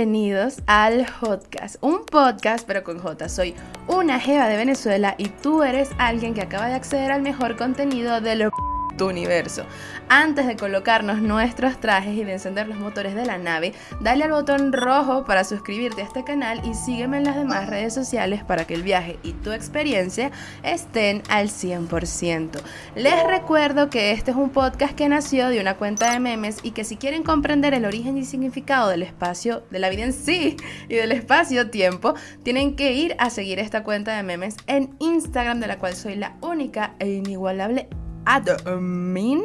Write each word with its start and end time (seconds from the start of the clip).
Bienvenidos 0.00 0.62
al 0.66 1.06
Hotcast, 1.06 1.76
un 1.82 2.06
podcast 2.06 2.66
pero 2.66 2.82
con 2.82 2.98
J. 2.98 3.28
Soy 3.28 3.54
una 3.86 4.18
jeva 4.18 4.48
de 4.48 4.56
Venezuela 4.56 5.14
y 5.18 5.28
tú 5.28 5.62
eres 5.62 5.90
alguien 5.98 6.32
que 6.32 6.40
acaba 6.40 6.68
de 6.68 6.74
acceder 6.74 7.12
al 7.12 7.20
mejor 7.20 7.58
contenido 7.58 8.22
de 8.22 8.36
lo 9.00 9.06
universo. 9.08 9.64
Antes 10.08 10.46
de 10.46 10.56
colocarnos 10.56 11.20
nuestros 11.20 11.80
trajes 11.80 12.14
y 12.14 12.24
de 12.24 12.34
encender 12.34 12.68
los 12.68 12.78
motores 12.78 13.14
de 13.14 13.24
la 13.24 13.38
nave, 13.38 13.72
dale 14.00 14.24
al 14.24 14.30
botón 14.30 14.72
rojo 14.72 15.24
para 15.24 15.44
suscribirte 15.44 16.02
a 16.02 16.04
este 16.04 16.24
canal 16.24 16.60
y 16.64 16.74
sígueme 16.74 17.18
en 17.18 17.24
las 17.24 17.36
demás 17.36 17.68
redes 17.68 17.94
sociales 17.94 18.44
para 18.44 18.66
que 18.66 18.74
el 18.74 18.82
viaje 18.82 19.18
y 19.22 19.32
tu 19.32 19.52
experiencia 19.52 20.30
estén 20.62 21.22
al 21.28 21.48
100%. 21.48 22.60
Les 22.94 23.26
recuerdo 23.26 23.88
que 23.90 24.12
este 24.12 24.30
es 24.32 24.36
un 24.36 24.50
podcast 24.50 24.94
que 24.94 25.08
nació 25.08 25.48
de 25.48 25.60
una 25.60 25.76
cuenta 25.76 26.12
de 26.12 26.20
memes 26.20 26.58
y 26.62 26.72
que 26.72 26.84
si 26.84 26.96
quieren 26.96 27.22
comprender 27.22 27.74
el 27.74 27.84
origen 27.84 28.18
y 28.18 28.24
significado 28.24 28.88
del 28.88 29.02
espacio, 29.02 29.62
de 29.70 29.78
la 29.78 29.90
vida 29.90 30.04
en 30.04 30.12
sí 30.12 30.56
y 30.88 30.94
del 30.94 31.12
espacio-tiempo, 31.12 32.14
tienen 32.42 32.76
que 32.76 32.92
ir 32.92 33.16
a 33.18 33.30
seguir 33.30 33.58
esta 33.58 33.82
cuenta 33.82 34.16
de 34.16 34.22
memes 34.22 34.56
en 34.66 34.94
Instagram 34.98 35.60
de 35.60 35.66
la 35.66 35.78
cual 35.78 35.94
soy 35.94 36.16
la 36.16 36.36
única 36.42 36.94
e 36.98 37.08
inigualable 37.08 37.88
admin 38.24 39.42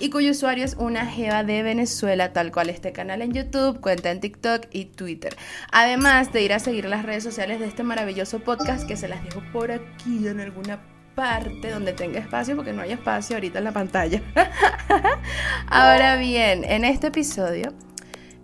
y 0.00 0.10
cuyo 0.10 0.30
usuario 0.30 0.64
es 0.64 0.74
una 0.74 1.06
jeva 1.06 1.44
de 1.44 1.62
Venezuela, 1.62 2.32
tal 2.32 2.52
cual 2.52 2.70
este 2.70 2.92
canal 2.92 3.22
en 3.22 3.32
YouTube, 3.32 3.80
cuenta 3.80 4.10
en 4.10 4.20
TikTok 4.20 4.66
y 4.72 4.86
Twitter. 4.86 5.36
Además 5.72 6.32
de 6.32 6.42
ir 6.42 6.52
a 6.52 6.58
seguir 6.58 6.86
las 6.86 7.04
redes 7.04 7.24
sociales 7.24 7.60
de 7.60 7.66
este 7.66 7.82
maravilloso 7.82 8.40
podcast 8.40 8.86
que 8.86 8.96
se 8.96 9.08
las 9.08 9.22
dejo 9.24 9.42
por 9.52 9.70
aquí 9.70 10.26
en 10.26 10.40
alguna 10.40 10.80
parte 11.14 11.70
donde 11.70 11.92
tenga 11.92 12.18
espacio, 12.18 12.56
porque 12.56 12.72
no 12.72 12.82
hay 12.82 12.92
espacio 12.92 13.36
ahorita 13.36 13.58
en 13.58 13.64
la 13.64 13.72
pantalla. 13.72 14.20
Ahora 15.68 16.16
bien, 16.16 16.64
en 16.64 16.84
este 16.84 17.08
episodio 17.08 17.72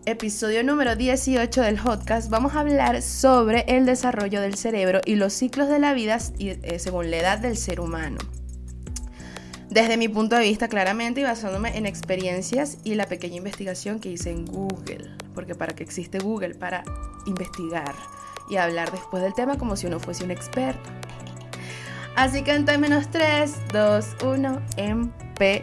episodio 0.04 0.64
número 0.64 0.96
18 0.96 1.60
del 1.60 1.76
podcast, 1.76 2.28
vamos 2.28 2.56
a 2.56 2.60
hablar 2.60 3.02
sobre 3.02 3.64
el 3.68 3.86
desarrollo 3.86 4.40
del 4.40 4.56
cerebro 4.56 5.00
y 5.04 5.14
los 5.14 5.32
ciclos 5.32 5.68
de 5.68 5.78
la 5.78 5.94
vida 5.94 6.18
eh, 6.40 6.78
según 6.80 7.12
la 7.12 7.18
edad 7.18 7.38
del 7.38 7.56
ser 7.56 7.78
humano 7.78 8.18
desde 9.72 9.96
mi 9.96 10.06
punto 10.08 10.36
de 10.36 10.42
vista 10.42 10.68
claramente 10.68 11.22
y 11.22 11.24
basándome 11.24 11.78
en 11.78 11.86
experiencias 11.86 12.76
y 12.84 12.94
la 12.94 13.06
pequeña 13.06 13.36
investigación 13.36 14.00
que 14.00 14.10
hice 14.10 14.30
en 14.30 14.44
Google, 14.44 15.08
porque 15.34 15.54
para 15.54 15.74
qué 15.74 15.82
existe 15.82 16.18
Google, 16.18 16.54
para 16.54 16.84
investigar 17.24 17.94
y 18.50 18.56
hablar 18.56 18.92
después 18.92 19.22
del 19.22 19.32
tema 19.32 19.56
como 19.56 19.76
si 19.76 19.86
uno 19.86 19.98
fuese 19.98 20.24
un 20.24 20.30
experto. 20.30 20.90
Así 22.16 22.42
que 22.42 22.52
en 22.52 22.66
menos 22.80 23.10
3, 23.10 23.54
2, 23.72 24.16
1, 24.22 24.60
empecemos. 24.76 25.54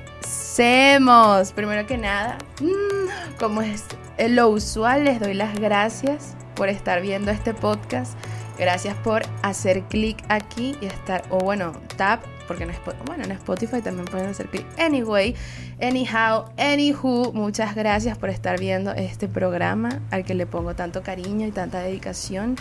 Primero 1.53 1.85
que 1.85 1.99
nada, 1.99 2.39
mm, 2.59 3.37
como 3.37 3.61
es 3.61 3.85
lo 4.17 4.49
usual, 4.49 5.03
les 5.03 5.19
doy 5.19 5.35
las 5.35 5.53
gracias 5.59 6.35
por 6.55 6.69
estar 6.69 6.99
viendo 7.03 7.29
este 7.29 7.53
podcast. 7.53 8.17
Gracias 8.57 8.97
por 8.97 9.21
hacer 9.43 9.83
clic 9.83 10.17
aquí 10.29 10.75
y 10.81 10.87
estar, 10.87 11.23
o 11.29 11.37
bueno, 11.37 11.73
tap 11.95 12.23
porque 12.49 12.63
en, 12.63 12.71
bueno, 13.05 13.25
en 13.25 13.31
Spotify 13.33 13.79
también 13.79 14.05
pueden 14.05 14.27
hacer 14.27 14.47
clic. 14.47 14.65
Anyway, 14.79 15.35
anyhow, 15.79 16.45
anywho, 16.57 17.31
muchas 17.31 17.75
gracias 17.75 18.17
por 18.17 18.31
estar 18.31 18.59
viendo 18.59 18.91
este 18.91 19.27
programa 19.27 20.01
al 20.09 20.25
que 20.25 20.33
le 20.33 20.47
pongo 20.47 20.73
tanto 20.73 21.03
cariño 21.03 21.45
y 21.45 21.51
tanta 21.51 21.79
dedicación. 21.79 22.55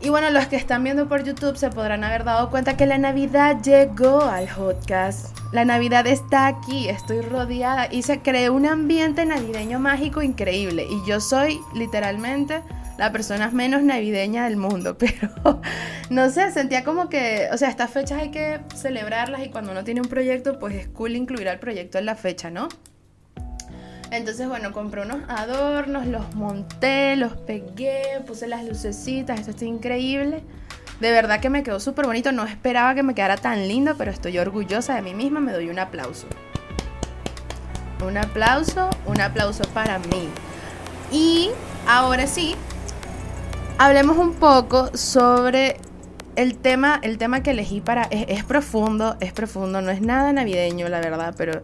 Y 0.00 0.10
bueno, 0.10 0.30
los 0.30 0.46
que 0.46 0.54
están 0.54 0.84
viendo 0.84 1.08
por 1.08 1.24
YouTube 1.24 1.56
se 1.56 1.70
podrán 1.70 2.04
haber 2.04 2.22
dado 2.22 2.50
cuenta 2.50 2.76
que 2.76 2.86
la 2.86 2.98
Navidad 2.98 3.60
llegó 3.64 4.22
al 4.22 4.46
podcast. 4.46 5.36
La 5.52 5.64
Navidad 5.64 6.06
está 6.06 6.46
aquí, 6.46 6.88
estoy 6.88 7.20
rodeada 7.20 7.88
y 7.92 8.02
se 8.02 8.20
creó 8.20 8.54
un 8.54 8.66
ambiente 8.66 9.26
navideño 9.26 9.80
mágico 9.80 10.22
increíble. 10.22 10.86
Y 10.88 11.04
yo 11.08 11.18
soy 11.18 11.58
literalmente 11.74 12.62
la 13.02 13.10
persona 13.10 13.50
menos 13.50 13.82
navideña 13.82 14.44
del 14.44 14.56
mundo, 14.56 14.96
pero 15.02 15.60
no 16.08 16.30
sé, 16.30 16.52
sentía 16.52 16.84
como 16.84 17.08
que, 17.08 17.48
o 17.52 17.58
sea, 17.58 17.68
estas 17.68 17.90
fechas 17.90 18.20
hay 18.20 18.30
que 18.30 18.60
celebrarlas 18.76 19.44
y 19.44 19.48
cuando 19.48 19.72
uno 19.72 19.82
tiene 19.82 20.00
un 20.00 20.06
proyecto, 20.06 20.60
pues 20.60 20.76
es 20.76 20.86
cool 20.86 21.16
incluir 21.16 21.48
al 21.48 21.58
proyecto 21.58 21.98
en 21.98 22.06
la 22.06 22.14
fecha, 22.14 22.48
¿no? 22.48 22.68
Entonces, 24.12 24.46
bueno, 24.46 24.70
compré 24.70 25.02
unos 25.02 25.28
adornos, 25.28 26.06
los 26.06 26.32
monté, 26.36 27.16
los 27.16 27.36
pegué, 27.38 28.20
puse 28.24 28.46
las 28.46 28.64
lucecitas, 28.64 29.40
esto 29.40 29.50
está 29.50 29.64
increíble. 29.64 30.44
De 31.00 31.10
verdad 31.10 31.40
que 31.40 31.50
me 31.50 31.64
quedó 31.64 31.80
súper 31.80 32.06
bonito, 32.06 32.30
no 32.30 32.44
esperaba 32.44 32.94
que 32.94 33.02
me 33.02 33.16
quedara 33.16 33.36
tan 33.36 33.66
lindo, 33.66 33.96
pero 33.98 34.12
estoy 34.12 34.38
orgullosa 34.38 34.94
de 34.94 35.02
mí 35.02 35.12
misma, 35.12 35.40
me 35.40 35.50
doy 35.50 35.70
un 35.70 35.80
aplauso. 35.80 36.28
Un 38.06 38.16
aplauso, 38.16 38.90
un 39.06 39.20
aplauso 39.20 39.64
para 39.74 39.98
mí. 39.98 40.28
Y 41.10 41.50
ahora 41.88 42.28
sí, 42.28 42.54
hablemos 43.86 44.16
un 44.16 44.34
poco 44.34 44.96
sobre 44.96 45.76
el 46.36 46.56
tema, 46.56 47.00
el 47.02 47.18
tema 47.18 47.42
que 47.42 47.50
elegí 47.50 47.80
para... 47.80 48.04
Es, 48.04 48.44
profundo, 48.44 49.16
es 49.20 49.32
profundo, 49.32 49.82
no 49.82 49.90
es 49.90 50.00
nada 50.00 50.32
navideño, 50.32 50.88
la 50.88 51.00
verdad, 51.00 51.34
pero... 51.36 51.62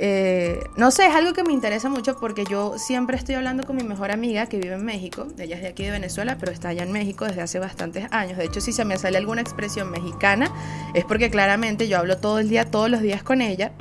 Eh, 0.00 0.60
no 0.76 0.92
sé, 0.92 1.06
es 1.06 1.14
algo 1.16 1.32
que 1.32 1.42
me 1.42 1.52
interesa 1.52 1.88
mucho 1.88 2.16
porque 2.20 2.44
yo 2.48 2.78
siempre 2.78 3.16
estoy 3.16 3.34
hablando 3.34 3.64
con 3.64 3.74
mi 3.74 3.82
mejor 3.82 4.12
amiga 4.12 4.46
que 4.46 4.56
vive 4.58 4.74
en 4.74 4.84
México. 4.84 5.26
Ella 5.36 5.56
es 5.56 5.62
de 5.62 5.68
aquí 5.68 5.82
de 5.82 5.90
Venezuela, 5.90 6.36
pero 6.38 6.52
está 6.52 6.68
allá 6.68 6.84
en 6.84 6.92
México 6.92 7.24
desde 7.24 7.42
hace 7.42 7.58
bastantes 7.58 8.06
años. 8.12 8.38
De 8.38 8.44
hecho, 8.44 8.60
si 8.60 8.70
se 8.70 8.84
me 8.84 8.96
sale 8.96 9.18
alguna 9.18 9.40
expresión 9.40 9.90
mexicana, 9.90 10.52
es 10.94 11.04
porque 11.04 11.30
claramente 11.30 11.88
yo 11.88 11.98
hablo 11.98 12.18
todo 12.18 12.38
el 12.38 12.48
día, 12.48 12.70
todos 12.70 12.88
los 12.88 13.00
días 13.00 13.24
con 13.24 13.42
ella. 13.42 13.72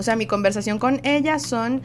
O 0.00 0.02
sea, 0.02 0.16
mi 0.16 0.26
conversación 0.26 0.80
con 0.80 1.00
ella 1.04 1.38
son 1.38 1.82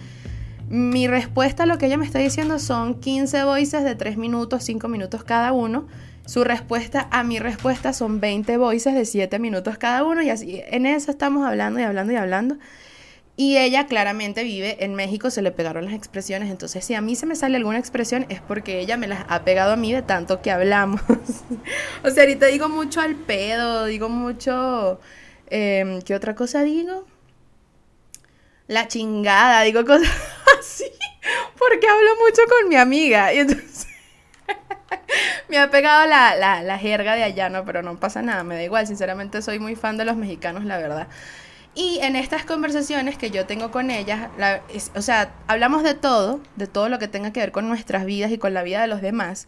mi 0.70 1.08
respuesta 1.08 1.64
a 1.64 1.66
lo 1.66 1.78
que 1.78 1.86
ella 1.86 1.98
me 1.98 2.06
está 2.06 2.20
diciendo 2.20 2.60
son 2.60 3.00
15 3.00 3.44
voices 3.46 3.84
de 3.84 3.96
3 3.96 4.18
minutos, 4.18 4.64
5 4.64 4.88
minutos 4.88 5.24
cada 5.24 5.54
uno. 5.54 5.88
Su 6.26 6.44
respuesta 6.44 7.08
a 7.10 7.24
mi 7.24 7.40
respuesta 7.40 7.94
son 7.94 8.20
20 8.20 8.58
voices 8.58 8.94
de 8.94 9.06
7 9.06 9.40
minutos 9.40 9.78
cada 9.78 10.04
uno 10.04 10.22
y 10.22 10.30
así 10.30 10.62
en 10.68 10.86
eso 10.86 11.10
estamos 11.10 11.48
hablando 11.48 11.80
y 11.80 11.84
hablando 11.84 12.12
y 12.12 12.18
hablando. 12.18 12.58
Y 13.38 13.58
ella 13.58 13.86
claramente 13.86 14.44
vive 14.44 14.84
en 14.84 14.96
México, 14.96 15.30
se 15.30 15.42
le 15.42 15.52
pegaron 15.52 15.86
las 15.86 15.94
expresiones, 15.94 16.50
entonces 16.50 16.84
si 16.84 16.96
a 16.96 17.02
mí 17.02 17.16
se 17.16 17.28
me 17.28 17.36
sale 17.36 17.56
alguna 17.56 17.78
expresión 17.78 18.26
es 18.30 18.42
porque 18.42 18.80
ella 18.80 18.98
me 18.98 19.08
las 19.08 19.26
ha 19.30 19.44
pegado 19.44 19.74
a 19.74 19.76
mí 19.76 19.94
de 19.94 20.02
tanto 20.02 20.42
que 20.42 20.52
hablamos. 20.52 21.02
o 22.04 22.10
sea, 22.10 22.24
ahorita 22.24 22.48
digo 22.48 22.68
mucho 22.68 23.00
al 23.00 23.16
pedo, 23.16 23.86
digo 23.86 24.10
mucho... 24.10 25.00
Em, 25.50 26.02
¿Qué 26.02 26.14
otra 26.14 26.36
cosa 26.36 26.64
digo? 26.64 27.06
La 28.68 28.90
chingada, 28.90 29.62
digo 29.62 29.86
cosas 29.86 30.12
porque 31.58 31.88
hablo 31.88 32.10
mucho 32.26 32.42
con 32.48 32.70
mi 32.70 32.76
amiga. 32.76 33.34
Y 33.34 33.40
entonces 33.40 33.88
me 35.50 35.58
ha 35.58 35.70
pegado 35.70 36.08
la, 36.08 36.36
la, 36.62 36.78
jerga 36.78 37.16
de 37.16 37.24
allá, 37.24 37.50
¿no? 37.50 37.66
Pero 37.66 37.82
no 37.82 38.00
pasa 38.00 38.22
nada, 38.22 38.44
me 38.44 38.56
da 38.56 38.64
igual. 38.64 38.88
Sinceramente 38.88 39.42
soy 39.42 39.60
muy 39.60 39.76
fan 39.76 39.98
de 39.98 40.06
los 40.06 40.16
mexicanos, 40.16 40.66
la 40.66 40.78
verdad. 40.78 41.08
Y 41.76 42.00
en 42.02 42.16
estas 42.16 42.44
conversaciones 42.44 43.18
que 43.20 43.30
yo 43.30 43.46
tengo 43.46 43.70
con 43.70 43.92
ellas, 43.92 44.30
o 44.96 45.02
sea, 45.04 45.36
hablamos 45.46 45.84
de 45.84 45.94
todo, 45.94 46.42
de 46.56 46.66
todo 46.66 46.90
lo 46.90 46.98
que 46.98 47.08
tenga 47.08 47.32
que 47.32 47.40
ver 47.40 47.52
con 47.52 47.68
nuestras 47.68 48.06
vidas 48.06 48.32
y 48.32 48.40
con 48.40 48.56
la 48.56 48.64
vida 48.64 48.82
de 48.82 48.88
los 48.88 49.00
demás, 49.00 49.48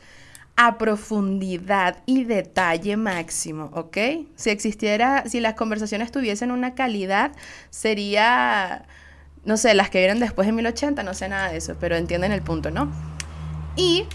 a 0.55 0.77
profundidad 0.77 2.03
y 2.05 2.25
detalle 2.25 2.97
máximo, 2.97 3.71
¿ok? 3.73 3.97
Si 4.35 4.49
existiera, 4.51 5.23
si 5.25 5.39
las 5.39 5.55
conversaciones 5.55 6.11
tuviesen 6.11 6.51
una 6.51 6.75
calidad, 6.75 7.31
sería 7.71 8.85
no 9.50 9.57
sé, 9.57 9.74
las 9.74 9.90
que 9.90 9.98
vienen 9.98 10.19
después 10.19 10.46
de 10.46 10.51
1080, 10.51 11.01
no 11.01 11.16
sé 11.16 11.28
nada 11.28 11.50
de 11.50 11.57
eso, 11.57 11.75
pero 11.80 11.96
entienden 11.96 12.31
el 12.31 12.44
punto, 12.44 12.69
¿no? 12.69 12.92
Y 13.75 14.06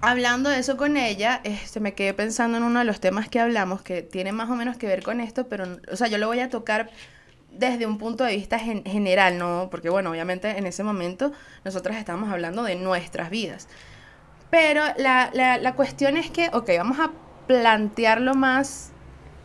hablando 0.00 0.48
de 0.48 0.60
eso 0.60 0.78
con 0.78 0.96
ella, 0.96 1.42
este, 1.44 1.78
me 1.78 1.92
quedé 1.92 2.14
pensando 2.14 2.56
en 2.56 2.62
uno 2.62 2.78
de 2.78 2.86
los 2.86 3.00
temas 3.00 3.28
que 3.28 3.38
hablamos, 3.38 3.82
que 3.82 4.00
tiene 4.00 4.32
más 4.32 4.48
o 4.48 4.56
menos 4.56 4.78
que 4.78 4.86
ver 4.86 5.02
con 5.02 5.20
esto, 5.20 5.46
pero, 5.46 5.66
o 5.92 5.96
sea, 5.96 6.06
yo 6.06 6.16
lo 6.16 6.26
voy 6.26 6.40
a 6.40 6.48
tocar 6.48 6.88
desde 7.50 7.84
un 7.84 7.98
punto 7.98 8.24
de 8.24 8.34
vista 8.34 8.58
general, 8.58 9.36
¿no? 9.36 9.68
Porque, 9.70 9.90
bueno, 9.90 10.10
obviamente 10.10 10.56
en 10.56 10.64
ese 10.64 10.82
momento 10.84 11.30
nosotras 11.62 11.98
estamos 11.98 12.32
hablando 12.32 12.62
de 12.62 12.76
nuestras 12.76 13.28
vidas. 13.28 13.68
Pero 14.48 14.84
la, 14.96 15.28
la, 15.34 15.58
la 15.58 15.74
cuestión 15.74 16.16
es 16.16 16.30
que, 16.30 16.48
ok, 16.54 16.70
vamos 16.78 16.98
a 16.98 17.10
plantear 17.46 18.22
lo 18.22 18.34
más, 18.34 18.90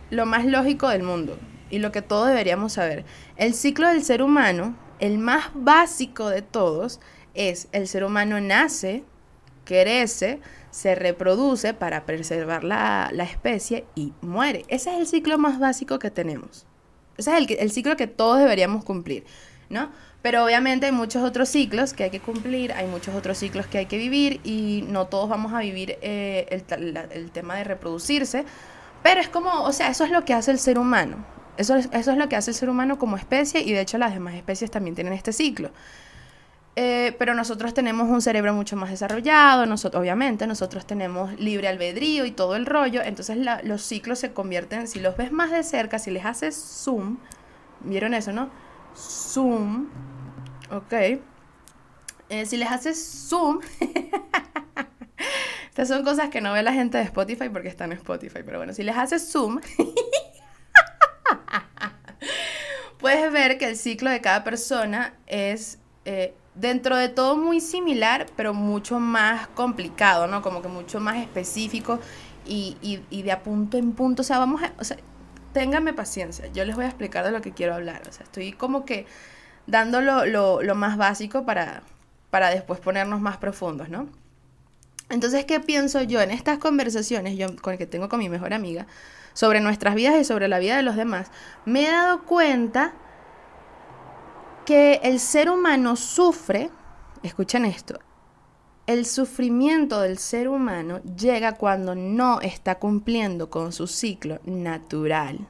lo 0.09 0.25
más 0.25 0.45
lógico 0.45 0.87
del 0.87 1.03
mundo 1.03 1.37
y 1.69 1.79
lo 1.79 1.91
que 1.91 2.01
todos 2.01 2.27
deberíamos 2.27 2.73
saber. 2.73 3.05
El 3.37 3.53
ciclo 3.53 3.87
del 3.87 4.03
ser 4.03 4.21
humano, 4.21 4.75
el 4.99 5.17
más 5.17 5.51
básico 5.53 6.29
de 6.29 6.41
todos, 6.41 6.99
es 7.33 7.67
el 7.71 7.87
ser 7.87 8.03
humano 8.03 8.41
nace, 8.41 9.03
crece, 9.65 10.39
se 10.71 10.95
reproduce 10.95 11.73
para 11.73 12.05
preservar 12.05 12.63
la, 12.63 13.11
especie 13.19 13.85
y 13.95 14.13
muere. 14.21 14.65
Ese 14.67 14.91
es 14.91 14.99
el 14.99 15.07
ciclo 15.07 15.37
más 15.37 15.59
básico 15.59 15.99
que 15.99 16.11
tenemos. 16.11 16.65
Ese 17.17 17.31
es 17.31 17.37
el, 17.37 17.57
el 17.59 17.71
ciclo 17.71 17.95
que 17.95 18.07
todos 18.07 18.39
deberíamos 18.39 18.83
cumplir, 18.83 19.25
¿no? 19.69 19.89
Pero 20.21 20.43
obviamente 20.43 20.85
hay 20.87 20.91
muchos 20.91 21.23
otros 21.23 21.47
ciclos 21.47 21.93
que 21.93 22.03
hay 22.03 22.09
que 22.09 22.19
cumplir, 22.19 22.73
hay 22.73 22.87
muchos 22.87 23.15
otros 23.15 23.37
ciclos 23.37 23.67
que 23.67 23.77
hay 23.77 23.85
que 23.85 23.97
vivir 23.97 24.41
y 24.43 24.83
no 24.87 25.07
todos 25.07 25.29
vamos 25.29 25.53
a 25.53 25.59
vivir 25.59 25.97
eh, 26.01 26.63
el, 26.71 26.97
el 27.11 27.31
tema 27.31 27.55
de 27.55 27.63
reproducirse. 27.63 28.43
Pero 29.01 29.21
es 29.21 29.29
como, 29.29 29.63
o 29.63 29.71
sea, 29.71 29.89
eso 29.89 30.03
es 30.03 30.11
lo 30.11 30.25
que 30.25 30.33
hace 30.33 30.51
el 30.51 30.59
ser 30.59 30.77
humano. 30.77 31.25
Eso 31.59 31.75
es, 31.75 31.89
eso 31.91 32.11
es 32.11 32.17
lo 32.17 32.29
que 32.29 32.37
hace 32.37 32.51
el 32.51 32.55
ser 32.55 32.69
humano 32.69 32.97
como 32.97 33.17
especie 33.17 33.59
y 33.61 33.73
de 33.73 33.81
hecho 33.81 33.97
las 33.97 34.13
demás 34.13 34.33
especies 34.33 34.71
también 34.71 34.95
tienen 34.95 35.11
este 35.11 35.33
ciclo. 35.33 35.71
Eh, 36.77 37.13
pero 37.19 37.33
nosotros 37.33 37.73
tenemos 37.73 38.07
un 38.07 38.21
cerebro 38.21 38.53
mucho 38.53 38.77
más 38.77 38.89
desarrollado, 38.89 39.65
nosotros, 39.65 39.99
obviamente, 39.99 40.47
nosotros 40.47 40.87
tenemos 40.87 41.37
libre 41.37 41.67
albedrío 41.67 42.25
y 42.25 42.31
todo 42.31 42.55
el 42.55 42.65
rollo, 42.65 43.01
entonces 43.01 43.37
los 43.63 43.81
ciclos 43.81 44.19
se 44.19 44.31
convierten, 44.31 44.87
si 44.87 45.01
los 45.01 45.17
ves 45.17 45.33
más 45.33 45.51
de 45.51 45.63
cerca, 45.63 45.99
si 45.99 46.11
les 46.11 46.23
haces 46.23 46.55
zoom, 46.55 47.17
¿vieron 47.81 48.13
eso, 48.13 48.31
no? 48.31 48.49
Zoom, 48.95 49.89
ok. 50.71 50.93
Eh, 52.29 52.45
si 52.45 52.55
les 52.55 52.71
haces 52.71 53.27
zoom, 53.27 53.59
estas 55.67 55.89
son 55.89 56.05
cosas 56.05 56.29
que 56.29 56.39
no 56.39 56.53
ve 56.53 56.63
la 56.63 56.71
gente 56.71 56.97
de 56.97 57.03
Spotify 57.03 57.49
porque 57.49 57.67
están 57.67 57.91
en 57.91 57.97
Spotify, 57.97 58.39
pero 58.45 58.59
bueno, 58.59 58.71
si 58.71 58.83
les 58.83 58.95
haces 58.95 59.29
zoom, 59.29 59.59
puedes 63.09 63.31
ver 63.31 63.57
que 63.57 63.65
el 63.65 63.75
ciclo 63.75 64.11
de 64.11 64.21
cada 64.21 64.43
persona 64.43 65.15
es 65.25 65.79
eh, 66.05 66.35
dentro 66.53 66.95
de 66.95 67.09
todo 67.09 67.37
muy 67.37 67.59
similar, 67.59 68.27
pero 68.35 68.53
mucho 68.53 68.99
más 68.99 69.47
complicado, 69.47 70.27
¿no? 70.27 70.43
Como 70.43 70.61
que 70.61 70.67
mucho 70.67 70.99
más 70.99 71.17
específico 71.17 71.99
y, 72.45 72.75
de 73.09 73.37
punto 73.37 73.77
en 73.77 73.93
punto. 73.93 74.21
O 74.21 74.23
sea, 74.23 74.37
vamos 74.37 74.61
a... 74.61 74.73
O 74.77 74.83
sea, 74.83 74.97
ténganme 75.53 75.91
paciencia, 75.91 76.45
yo 76.53 76.63
les 76.65 76.75
voy 76.75 76.85
a 76.85 76.89
explicar 76.89 77.25
de 77.25 77.31
lo 77.31 77.41
que 77.41 77.51
quiero 77.51 77.73
hablar. 77.73 78.03
O 78.07 78.11
sea, 78.11 78.25
estoy 78.25 78.51
como 78.51 78.85
que 78.85 79.07
dando 79.65 80.01
lo 80.01 80.75
más 80.75 80.95
básico 80.95 81.45
para, 81.45 81.81
para 82.29 82.51
después 82.51 82.79
ponernos 82.79 83.21
más 83.21 83.37
profundos, 83.37 83.89
¿no? 83.89 84.07
Entonces, 85.09 85.45
¿qué 85.45 85.59
pienso 85.59 86.03
yo 86.03 86.21
en 86.21 86.29
estas 86.29 86.59
conversaciones 86.59 87.35
yo, 87.35 87.55
con 87.55 87.75
que 87.79 87.87
tengo 87.87 88.07
con 88.07 88.19
mi 88.19 88.29
mejor 88.29 88.53
amiga 88.53 88.85
sobre 89.33 89.61
nuestras 89.61 89.95
vidas 89.95 90.19
y 90.19 90.23
sobre 90.23 90.47
la 90.47 90.59
vida 90.59 90.77
de 90.77 90.83
los 90.83 90.95
demás? 90.95 91.31
Me 91.65 91.87
he 91.87 91.91
dado 91.91 92.23
cuenta 92.25 92.93
que 94.65 94.99
el 95.03 95.19
ser 95.19 95.49
humano 95.49 95.95
sufre, 95.95 96.69
escuchen 97.23 97.65
esto, 97.65 97.99
el 98.89 99.05
sufrimiento 99.05 100.01
del 100.01 100.17
ser 100.17 100.47
humano 100.47 100.99
llega 101.03 101.53
cuando 101.53 101.93
no 101.93 102.41
está 102.41 102.79
cumpliendo 102.79 103.51
con 103.51 103.71
su 103.71 103.85
ciclo 103.85 104.39
natural. 104.45 105.47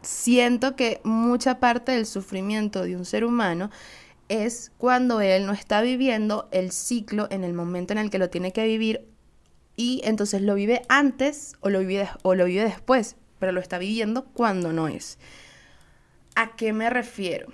Siento 0.00 0.74
que 0.74 1.02
mucha 1.04 1.60
parte 1.60 1.92
del 1.92 2.06
sufrimiento 2.06 2.82
de 2.82 2.96
un 2.96 3.04
ser 3.04 3.26
humano 3.26 3.70
es 4.30 4.72
cuando 4.78 5.20
él 5.20 5.44
no 5.44 5.52
está 5.52 5.82
viviendo 5.82 6.48
el 6.50 6.70
ciclo 6.70 7.26
en 7.30 7.44
el 7.44 7.52
momento 7.52 7.92
en 7.92 7.98
el 7.98 8.08
que 8.08 8.18
lo 8.18 8.30
tiene 8.30 8.52
que 8.54 8.64
vivir 8.64 9.09
y 9.80 10.02
entonces 10.04 10.42
lo 10.42 10.54
vive 10.54 10.82
antes 10.90 11.54
o 11.60 11.70
lo 11.70 11.78
vive, 11.78 12.06
o 12.20 12.34
lo 12.34 12.44
vive 12.44 12.64
después, 12.64 13.16
pero 13.38 13.50
lo 13.50 13.62
está 13.62 13.78
viviendo 13.78 14.26
cuando 14.26 14.74
no 14.74 14.88
es. 14.88 15.18
¿A 16.34 16.54
qué 16.54 16.74
me 16.74 16.90
refiero? 16.90 17.46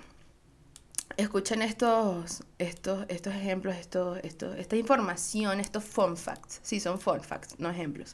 Escuchen 1.15 1.61
estos, 1.61 2.43
estos, 2.57 3.05
estos 3.07 3.33
ejemplos, 3.33 3.77
estos, 3.77 4.19
estos, 4.23 4.57
esta 4.57 4.75
información, 4.75 5.61
estos 5.61 5.85
fun 5.85 6.17
facts. 6.17 6.59
Sí, 6.63 6.81
son 6.81 6.99
fun 6.99 7.21
facts, 7.21 7.55
no 7.59 7.69
ejemplos. 7.69 8.13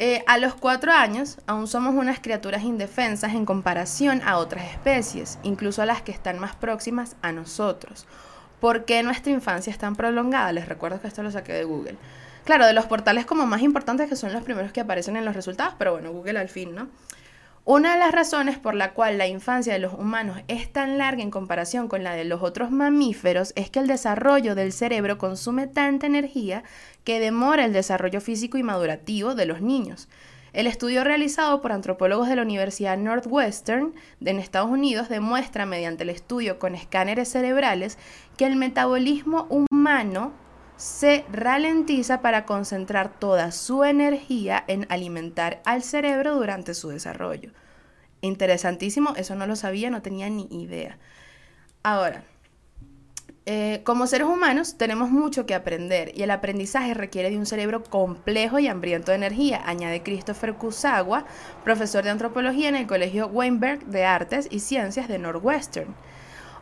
Eh, 0.00 0.24
a 0.26 0.38
los 0.38 0.56
cuatro 0.56 0.90
años, 0.90 1.38
aún 1.46 1.68
somos 1.68 1.94
unas 1.94 2.18
criaturas 2.18 2.64
indefensas 2.64 3.34
en 3.34 3.46
comparación 3.46 4.20
a 4.24 4.38
otras 4.38 4.68
especies, 4.68 5.38
incluso 5.44 5.80
a 5.80 5.86
las 5.86 6.02
que 6.02 6.10
están 6.10 6.40
más 6.40 6.56
próximas 6.56 7.14
a 7.22 7.30
nosotros. 7.30 8.04
¿Por 8.58 8.84
qué 8.84 9.04
nuestra 9.04 9.30
infancia 9.30 9.70
es 9.70 9.78
tan 9.78 9.94
prolongada? 9.94 10.50
Les 10.50 10.66
recuerdo 10.68 11.00
que 11.00 11.06
esto 11.06 11.22
lo 11.22 11.30
saqué 11.30 11.52
de 11.52 11.62
Google. 11.62 11.96
Claro, 12.46 12.64
de 12.64 12.74
los 12.74 12.86
portales 12.86 13.26
como 13.26 13.44
más 13.44 13.60
importantes 13.62 14.08
que 14.08 14.14
son 14.14 14.32
los 14.32 14.44
primeros 14.44 14.70
que 14.70 14.80
aparecen 14.80 15.16
en 15.16 15.24
los 15.24 15.34
resultados, 15.34 15.74
pero 15.76 15.90
bueno, 15.94 16.12
Google 16.12 16.38
al 16.38 16.48
fin, 16.48 16.76
¿no? 16.76 16.86
Una 17.64 17.94
de 17.94 17.98
las 17.98 18.12
razones 18.12 18.56
por 18.56 18.76
la 18.76 18.94
cual 18.94 19.18
la 19.18 19.26
infancia 19.26 19.72
de 19.72 19.80
los 19.80 19.94
humanos 19.94 20.38
es 20.46 20.72
tan 20.72 20.96
larga 20.96 21.24
en 21.24 21.32
comparación 21.32 21.88
con 21.88 22.04
la 22.04 22.14
de 22.14 22.24
los 22.24 22.44
otros 22.44 22.70
mamíferos 22.70 23.52
es 23.56 23.68
que 23.68 23.80
el 23.80 23.88
desarrollo 23.88 24.54
del 24.54 24.72
cerebro 24.72 25.18
consume 25.18 25.66
tanta 25.66 26.06
energía 26.06 26.62
que 27.02 27.18
demora 27.18 27.64
el 27.64 27.72
desarrollo 27.72 28.20
físico 28.20 28.58
y 28.58 28.62
madurativo 28.62 29.34
de 29.34 29.46
los 29.46 29.60
niños. 29.60 30.08
El 30.52 30.68
estudio 30.68 31.02
realizado 31.02 31.60
por 31.60 31.72
antropólogos 31.72 32.28
de 32.28 32.36
la 32.36 32.42
Universidad 32.42 32.96
Northwestern 32.96 33.92
en 34.24 34.38
Estados 34.38 34.70
Unidos 34.70 35.08
demuestra 35.08 35.66
mediante 35.66 36.04
el 36.04 36.10
estudio 36.10 36.60
con 36.60 36.76
escáneres 36.76 37.28
cerebrales 37.28 37.98
que 38.36 38.46
el 38.46 38.54
metabolismo 38.54 39.48
humano 39.50 40.45
se 40.76 41.24
ralentiza 41.32 42.20
para 42.20 42.44
concentrar 42.44 43.18
toda 43.18 43.52
su 43.52 43.84
energía 43.84 44.62
en 44.66 44.86
alimentar 44.90 45.62
al 45.64 45.82
cerebro 45.82 46.34
durante 46.34 46.74
su 46.74 46.88
desarrollo. 46.88 47.50
Interesantísimo, 48.20 49.14
eso 49.16 49.34
no 49.34 49.46
lo 49.46 49.56
sabía, 49.56 49.90
no 49.90 50.02
tenía 50.02 50.28
ni 50.28 50.48
idea. 50.50 50.98
Ahora, 51.82 52.24
eh, 53.48 53.82
como 53.84 54.08
seres 54.08 54.26
humanos 54.26 54.76
tenemos 54.76 55.08
mucho 55.08 55.46
que 55.46 55.54
aprender 55.54 56.10
y 56.16 56.24
el 56.24 56.32
aprendizaje 56.32 56.94
requiere 56.94 57.30
de 57.30 57.38
un 57.38 57.46
cerebro 57.46 57.84
complejo 57.84 58.58
y 58.58 58.66
hambriento 58.66 59.12
de 59.12 59.18
energía, 59.18 59.62
añade 59.64 60.02
Christopher 60.02 60.54
Kusawa, 60.54 61.26
profesor 61.62 62.02
de 62.02 62.10
antropología 62.10 62.68
en 62.68 62.74
el 62.74 62.88
Colegio 62.88 63.28
Weinberg 63.28 63.86
de 63.86 64.04
Artes 64.04 64.48
y 64.50 64.58
Ciencias 64.58 65.06
de 65.06 65.18
Northwestern. 65.18 65.94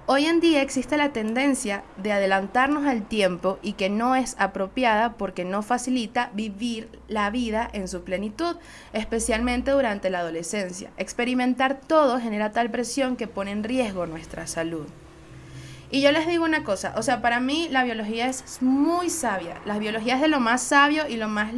Hoy 0.07 0.27
en 0.27 0.41
día 0.41 0.61
existe 0.61 0.99
la 0.99 1.15
tendencia 1.15 1.83
de 1.97 2.13
adelantarnos 2.13 2.85
al 2.85 3.09
tiempo 3.09 3.59
y 3.63 3.73
que 3.73 3.89
no 3.89 4.15
es 4.17 4.37
apropiada 4.39 5.15
porque 5.15 5.47
no 5.47 5.63
facilita 5.63 6.31
vivir 6.35 6.91
la 7.09 7.31
vida 7.31 7.71
en 7.73 7.89
su 7.89 8.05
plenitud, 8.05 8.57
especialmente 8.93 9.71
durante 9.71 10.11
la 10.11 10.19
adolescencia. 10.19 10.91
Experimentar 10.99 11.81
todo 11.81 12.21
genera 12.21 12.53
tal 12.53 12.71
presión 12.71 13.17
que 13.17 13.29
pone 13.29 13.53
en 13.53 13.65
riesgo 13.65 14.05
nuestra 14.05 14.47
salud. 14.47 14.87
Y 15.91 16.03
yo 16.03 16.13
les 16.13 16.27
digo 16.27 16.45
una 16.45 16.65
cosa, 16.65 16.93
o 16.99 17.03
sea, 17.03 17.23
para 17.23 17.41
mí 17.41 17.69
la 17.71 17.83
biología 17.83 18.27
es 18.27 18.61
muy 18.61 19.09
sabia. 19.09 19.59
La 19.65 19.79
biología 19.79 20.17
es 20.17 20.21
de 20.21 20.29
lo 20.29 20.39
más 20.39 20.63
sabio 20.63 21.09
y 21.09 21.17
lo 21.17 21.29
más 21.29 21.51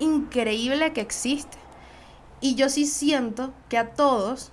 increíble 0.00 0.92
que 0.92 1.00
existe. 1.00 1.56
Y 2.42 2.56
yo 2.56 2.68
sí 2.68 2.84
siento 2.84 3.54
que 3.70 3.78
a 3.78 3.92
todos 3.92 4.52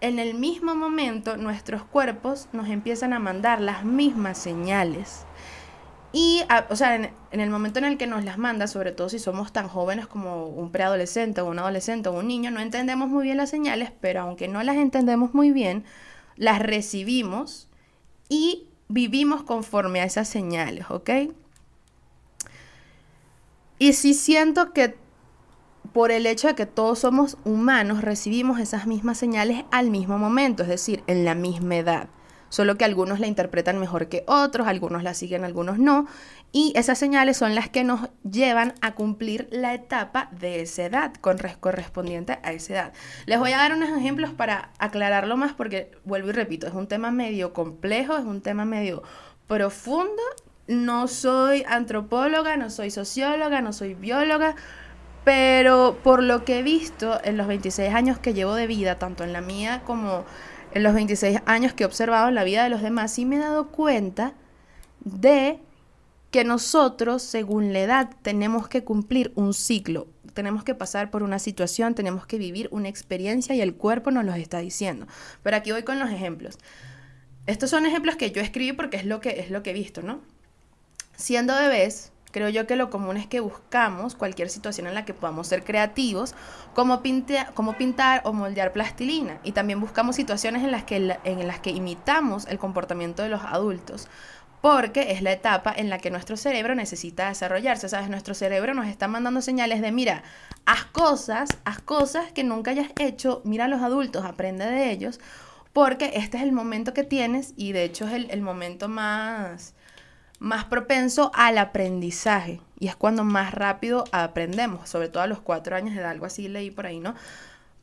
en 0.00 0.18
el 0.18 0.34
mismo 0.34 0.74
momento 0.74 1.36
nuestros 1.36 1.82
cuerpos 1.82 2.48
nos 2.52 2.68
empiezan 2.68 3.12
a 3.12 3.18
mandar 3.18 3.60
las 3.60 3.84
mismas 3.84 4.38
señales. 4.38 5.24
Y, 6.12 6.42
o 6.70 6.76
sea, 6.76 6.94
en, 6.94 7.10
el 7.32 7.50
momento 7.50 7.80
en 7.80 7.86
el 7.86 7.98
que 7.98 8.06
nos 8.06 8.24
las 8.24 8.38
manda, 8.38 8.68
sobre 8.68 8.92
todo 8.92 9.08
si 9.08 9.18
somos 9.18 9.52
tan 9.52 9.66
jóvenes 9.66 10.06
como 10.06 10.46
un 10.46 10.70
preadolescente 10.70 11.40
o 11.40 11.46
un 11.46 11.58
adolescente 11.58 12.08
o 12.08 12.12
un 12.12 12.28
niño, 12.28 12.52
no 12.52 12.60
entendemos 12.60 13.08
muy 13.08 13.24
bien 13.24 13.36
las 13.36 13.50
señales, 13.50 13.90
pero 14.00 14.20
aunque 14.20 14.46
no 14.46 14.62
las 14.62 14.76
entendemos 14.76 15.34
muy 15.34 15.50
bien, 15.50 15.84
las 16.36 16.60
recibimos 16.60 17.68
y 18.28 18.68
vivimos 18.88 19.42
conforme 19.42 20.00
a 20.00 20.04
esas 20.04 20.28
señales, 20.28 20.86
¿ok? 20.88 21.10
Y 23.80 23.92
si 23.94 24.14
siento 24.14 24.72
que 24.72 24.96
por 25.94 26.10
el 26.10 26.26
hecho 26.26 26.48
de 26.48 26.56
que 26.56 26.66
todos 26.66 26.98
somos 26.98 27.38
humanos, 27.44 28.02
recibimos 28.02 28.58
esas 28.58 28.88
mismas 28.88 29.16
señales 29.16 29.64
al 29.70 29.92
mismo 29.92 30.18
momento, 30.18 30.64
es 30.64 30.68
decir, 30.68 31.04
en 31.06 31.24
la 31.24 31.36
misma 31.36 31.76
edad. 31.76 32.08
Solo 32.48 32.76
que 32.76 32.84
algunos 32.84 33.20
la 33.20 33.28
interpretan 33.28 33.78
mejor 33.78 34.08
que 34.08 34.24
otros, 34.26 34.66
algunos 34.66 35.04
la 35.04 35.14
siguen, 35.14 35.44
algunos 35.44 35.78
no. 35.78 36.08
Y 36.50 36.72
esas 36.74 36.98
señales 36.98 37.36
son 37.36 37.54
las 37.54 37.68
que 37.68 37.84
nos 37.84 38.10
llevan 38.28 38.74
a 38.80 38.96
cumplir 38.96 39.46
la 39.52 39.72
etapa 39.72 40.30
de 40.32 40.62
esa 40.62 40.84
edad, 40.84 41.12
correspondiente 41.20 42.40
a 42.42 42.52
esa 42.52 42.72
edad. 42.72 42.92
Les 43.26 43.38
voy 43.38 43.52
a 43.52 43.58
dar 43.58 43.72
unos 43.72 43.96
ejemplos 43.96 44.32
para 44.32 44.72
aclararlo 44.80 45.36
más 45.36 45.52
porque, 45.52 45.92
vuelvo 46.04 46.30
y 46.30 46.32
repito, 46.32 46.66
es 46.66 46.74
un 46.74 46.88
tema 46.88 47.12
medio 47.12 47.52
complejo, 47.52 48.16
es 48.16 48.24
un 48.24 48.40
tema 48.40 48.64
medio 48.64 49.04
profundo. 49.46 50.22
No 50.66 51.06
soy 51.06 51.64
antropóloga, 51.68 52.56
no 52.56 52.68
soy 52.70 52.90
socióloga, 52.90 53.60
no 53.60 53.72
soy 53.72 53.94
bióloga 53.94 54.56
pero 55.24 55.98
por 56.02 56.22
lo 56.22 56.44
que 56.44 56.58
he 56.58 56.62
visto 56.62 57.18
en 57.24 57.36
los 57.36 57.46
26 57.46 57.92
años 57.94 58.18
que 58.18 58.34
llevo 58.34 58.54
de 58.54 58.66
vida, 58.66 58.98
tanto 58.98 59.24
en 59.24 59.32
la 59.32 59.40
mía 59.40 59.82
como 59.86 60.24
en 60.72 60.82
los 60.82 60.94
26 60.94 61.40
años 61.46 61.72
que 61.72 61.84
he 61.84 61.86
observado 61.86 62.28
en 62.28 62.34
la 62.34 62.44
vida 62.44 62.62
de 62.62 62.70
los 62.70 62.82
demás, 62.82 63.12
sí 63.12 63.24
me 63.24 63.36
he 63.36 63.38
dado 63.38 63.68
cuenta 63.68 64.34
de 65.00 65.60
que 66.30 66.44
nosotros, 66.44 67.22
según 67.22 67.72
la 67.72 67.80
edad, 67.80 68.10
tenemos 68.22 68.68
que 68.68 68.82
cumplir 68.82 69.32
un 69.36 69.54
ciclo, 69.54 70.08
tenemos 70.34 70.64
que 70.64 70.74
pasar 70.74 71.10
por 71.10 71.22
una 71.22 71.38
situación, 71.38 71.94
tenemos 71.94 72.26
que 72.26 72.38
vivir 72.38 72.68
una 72.72 72.88
experiencia 72.88 73.54
y 73.54 73.60
el 73.60 73.76
cuerpo 73.76 74.10
nos 74.10 74.24
lo 74.24 74.34
está 74.34 74.58
diciendo. 74.58 75.06
Pero 75.42 75.56
aquí 75.56 75.70
voy 75.70 75.84
con 75.84 76.00
los 76.00 76.10
ejemplos. 76.10 76.58
Estos 77.46 77.70
son 77.70 77.86
ejemplos 77.86 78.16
que 78.16 78.32
yo 78.32 78.42
escribí 78.42 78.72
porque 78.72 78.96
es 78.96 79.06
lo 79.06 79.20
que, 79.20 79.40
es 79.40 79.50
lo 79.50 79.62
que 79.62 79.70
he 79.70 79.74
visto, 79.74 80.02
¿no? 80.02 80.22
Siendo 81.14 81.54
bebés, 81.54 82.10
Creo 82.34 82.48
yo 82.48 82.66
que 82.66 82.74
lo 82.74 82.90
común 82.90 83.16
es 83.16 83.28
que 83.28 83.38
buscamos 83.38 84.16
cualquier 84.16 84.50
situación 84.50 84.88
en 84.88 84.94
la 84.94 85.04
que 85.04 85.14
podamos 85.14 85.46
ser 85.46 85.62
creativos, 85.62 86.34
como, 86.74 87.00
pintar 87.00 88.22
o 88.24 88.32
moldear 88.32 88.72
plastilina. 88.72 89.38
Y 89.44 89.52
también 89.52 89.80
buscamos 89.80 90.16
situaciones 90.16 90.64
en 90.64 90.72
las, 90.72 90.82
que, 90.82 91.70
imitamos 91.70 92.48
el 92.48 92.58
comportamiento 92.58 93.22
de 93.22 93.28
los 93.28 93.42
adultos 93.42 94.08
porque 94.60 95.12
es 95.12 95.22
la 95.22 95.30
etapa 95.30 95.72
en 95.76 95.90
la 95.90 95.98
que 95.98 96.10
nuestro 96.10 96.36
cerebro 96.36 96.74
necesita 96.74 97.28
desarrollarse, 97.28 97.88
¿sabes? 97.88 98.08
Nuestro 98.08 98.34
cerebro 98.34 98.74
nos 98.74 98.88
está 98.88 99.06
mandando 99.06 99.40
señales 99.40 99.80
de, 99.80 99.92
mira, 99.92 100.24
haz 100.66 100.86
cosas, 100.86 101.50
haz 101.64 101.82
cosas 101.82 102.32
que 102.32 102.42
nunca 102.42 102.72
hayas 102.72 102.88
hecho, 102.98 103.42
mira 103.44 103.66
a 103.66 103.68
los 103.68 103.82
adultos, 103.82 104.24
aprende 104.24 104.64
de 104.64 104.90
ellos, 104.90 105.20
porque 105.72 106.12
este 106.14 106.38
es 106.38 106.42
el 106.42 106.52
momento 106.52 106.94
que 106.94 107.04
tienes 107.04 107.52
y 107.56 107.72
de 107.72 107.84
hecho 107.84 108.08
es 108.08 108.26
el 108.30 108.40
momento 108.40 108.88
más, 108.88 109.74
más 110.38 110.64
propenso 110.64 111.30
al 111.34 111.58
aprendizaje 111.58 112.60
y 112.78 112.88
es 112.88 112.96
cuando 112.96 113.24
más 113.24 113.54
rápido 113.54 114.04
aprendemos, 114.12 114.88
sobre 114.88 115.08
todo 115.08 115.22
a 115.22 115.26
los 115.26 115.40
cuatro 115.40 115.76
años 115.76 115.94
de 115.94 116.00
edad, 116.00 116.10
algo 116.10 116.26
así 116.26 116.48
leí 116.48 116.70
por 116.70 116.86
ahí, 116.86 117.00
¿no? 117.00 117.14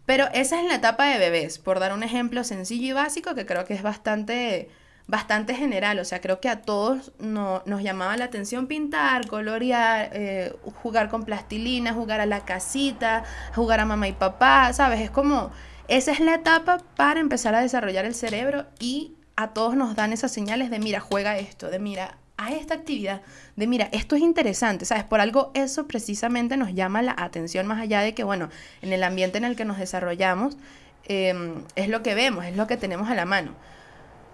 Pero 0.06 0.28
esa 0.34 0.60
es 0.60 0.68
la 0.68 0.76
etapa 0.76 1.06
de 1.06 1.18
bebés, 1.20 1.58
por 1.60 1.80
dar 1.80 1.94
un 1.94 2.04
ejemplo 2.04 2.44
sencillo 2.44 2.88
y 2.88 2.92
básico 2.92 3.34
que 3.34 3.46
creo 3.46 3.66
que 3.66 3.74
es 3.74 3.82
bastante, 3.82 4.70
bastante 5.08 5.56
general. 5.56 6.00
O 6.00 6.06
sea, 6.06 6.22
creo 6.22 6.40
que 6.40 6.50
a 6.50 6.62
todos 6.62 7.14
no, 7.20 7.64
nos 7.66 7.82
llamaba 7.82 8.18
la 8.18 8.26
atención 8.26 8.68
pintar, 8.68 9.28
colorear, 9.28 10.10
eh, 10.14 10.54
jugar 10.84 11.10
con 11.10 11.24
plastilina, 11.24 11.94
jugar 11.94 12.20
a 12.20 12.26
la 12.26 12.46
casita, 12.46 13.24
jugar 13.56 13.80
a 13.80 13.86
mamá 13.86 14.08
y 14.08 14.14
papá, 14.14 14.74
¿sabes? 14.74 15.00
Es 15.00 15.12
como, 15.12 15.52
esa 15.88 16.12
es 16.12 16.20
la 16.20 16.36
etapa 16.36 16.80
para 16.96 17.20
empezar 17.20 17.56
a 17.56 17.62
desarrollar 17.62 18.06
el 18.06 18.16
cerebro 18.16 18.66
y 18.80 19.16
a 19.36 19.54
todos 19.54 19.76
nos 19.76 19.96
dan 19.96 20.14
esas 20.14 20.32
señales 20.32 20.70
de, 20.70 20.80
mira, 20.80 21.00
juega 21.00 21.38
esto, 21.38 21.70
de, 21.70 21.80
mira, 21.80 22.18
a 22.42 22.52
esta 22.52 22.74
actividad, 22.74 23.22
de 23.56 23.68
mira, 23.68 23.88
esto 23.92 24.16
es 24.16 24.22
interesante, 24.22 24.86
¿sabes? 24.86 25.04
Por 25.04 25.22
algo 25.22 25.52
eso 25.54 25.88
precisamente 25.88 26.58
nos 26.58 26.74
llama 26.74 27.02
la 27.02 27.16
atención 27.18 27.68
más 27.68 27.80
allá 27.80 28.02
de 28.02 28.14
que, 28.14 28.24
bueno, 28.24 28.50
en 28.82 28.92
el 28.94 29.04
ambiente 29.04 29.38
en 29.38 29.46
el 29.46 29.56
que 29.56 29.64
nos 29.64 29.78
desarrollamos 29.78 30.58
em, 31.06 31.64
es 31.76 31.88
lo 31.88 32.02
que 32.02 32.16
vemos, 32.16 32.46
es 32.46 32.58
lo 32.58 32.66
que 32.66 32.78
tenemos 32.78 33.10
a 33.10 33.16
la 33.16 33.26
mano. 33.26 33.52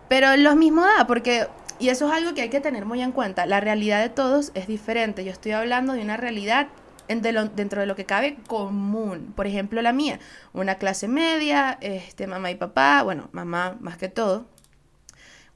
Pero 0.08 0.36
lo 0.38 0.56
mismo 0.56 0.84
da, 0.84 1.06
porque, 1.06 1.48
y 1.80 1.90
eso 1.90 2.08
es 2.08 2.14
algo 2.14 2.34
que 2.34 2.44
hay 2.44 2.50
que 2.50 2.62
tener 2.62 2.86
muy 2.86 3.02
en 3.02 3.12
cuenta, 3.12 3.46
la 3.46 3.60
realidad 3.60 4.02
de 4.02 4.10
todos 4.10 4.52
es 4.54 4.68
diferente. 4.68 5.26
Yo 5.26 5.32
estoy 5.32 5.52
hablando 5.52 5.92
de 5.92 6.02
una 6.02 6.16
realidad 6.16 6.70
dentro 7.08 7.82
de 7.82 7.88
lo 7.88 7.96
que 7.96 8.06
cabe 8.06 8.38
común. 8.48 9.34
Por 9.36 9.48
ejemplo, 9.48 9.82
la 9.82 9.92
mía, 9.92 10.20
una 10.54 10.76
clase 10.76 11.08
media, 11.08 11.78
este, 11.82 12.28
mamá 12.28 12.52
y 12.52 12.56
papá, 12.56 13.04
bueno, 13.04 13.30
mamá 13.32 13.76
más 13.82 13.98
que 13.98 14.08
todo, 14.08 14.46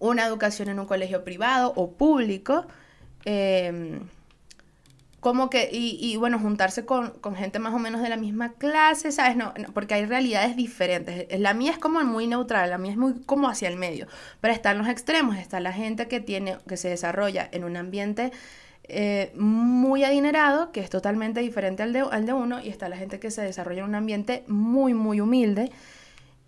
una 0.01 0.25
educación 0.25 0.67
en 0.69 0.79
un 0.79 0.85
colegio 0.85 1.23
privado 1.23 1.71
o 1.77 1.91
público. 1.91 2.65
Em, 3.23 4.01
como 5.21 5.51
que, 5.51 5.69
y, 5.71 6.17
bueno, 6.17 6.39
juntarse 6.39 6.83
con, 6.83 7.13
gente 7.35 7.59
más 7.59 7.75
o 7.75 7.79
menos 7.79 8.01
de 8.01 8.09
la 8.09 8.17
misma 8.17 8.53
clase, 8.53 9.11
¿sabes? 9.11 9.37
No, 9.37 9.53
porque 9.71 9.93
hay 9.93 10.05
realidades 10.05 10.55
diferentes. 10.55 11.27
La 11.39 11.53
mía 11.53 11.71
es 11.71 11.77
como 11.77 12.03
muy 12.03 12.25
neutral, 12.25 12.71
la 12.71 12.79
mía 12.79 12.91
es 12.91 12.97
muy 12.97 13.21
como 13.27 13.47
hacia 13.47 13.69
el 13.69 13.77
medio, 13.77 14.07
pero 14.41 14.51
están 14.51 14.79
los 14.79 14.87
extremos, 14.87 15.37
está 15.37 15.59
la 15.59 15.73
gente 15.73 16.07
que 16.07 16.21
tiene, 16.21 16.57
que 16.67 16.75
se 16.75 16.89
desarrolla 16.89 17.47
en 17.51 17.63
un 17.63 17.77
ambiente 17.77 18.31
eh, 18.85 19.31
muy 19.35 20.03
adinerado, 20.03 20.71
que 20.71 20.79
es 20.79 20.89
totalmente 20.89 21.39
diferente 21.41 21.83
al 21.83 21.93
de, 21.93 21.99
al 21.99 22.25
de 22.25 22.33
uno, 22.33 22.59
y 22.59 22.69
está 22.69 22.89
la 22.89 22.97
gente 22.97 23.19
que 23.19 23.29
se 23.29 23.43
desarrolla 23.43 23.83
en 23.83 23.89
un 23.89 23.95
ambiente 23.95 24.43
muy, 24.47 24.95
muy 24.95 25.21
humilde. 25.21 25.71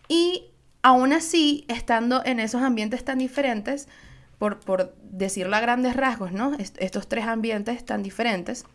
Y 0.07 0.45
aún 0.84 1.13
así, 1.13 1.66
estando 1.70 2.24
en 2.25 2.40
esos 2.40 2.62
ambientes 2.62 3.04
tan 3.04 3.18
diferentes, 3.18 3.88
por, 4.38 4.60
por 4.60 4.94
decirlo 5.02 5.56
a 5.56 5.62
grandes 5.62 5.96
rasgos, 5.96 6.32
¿no? 6.32 6.56
estos 6.60 7.08
tres 7.08 7.25
ambientes 7.25 7.84
tan 7.86 8.04
diferentes, 8.04 8.66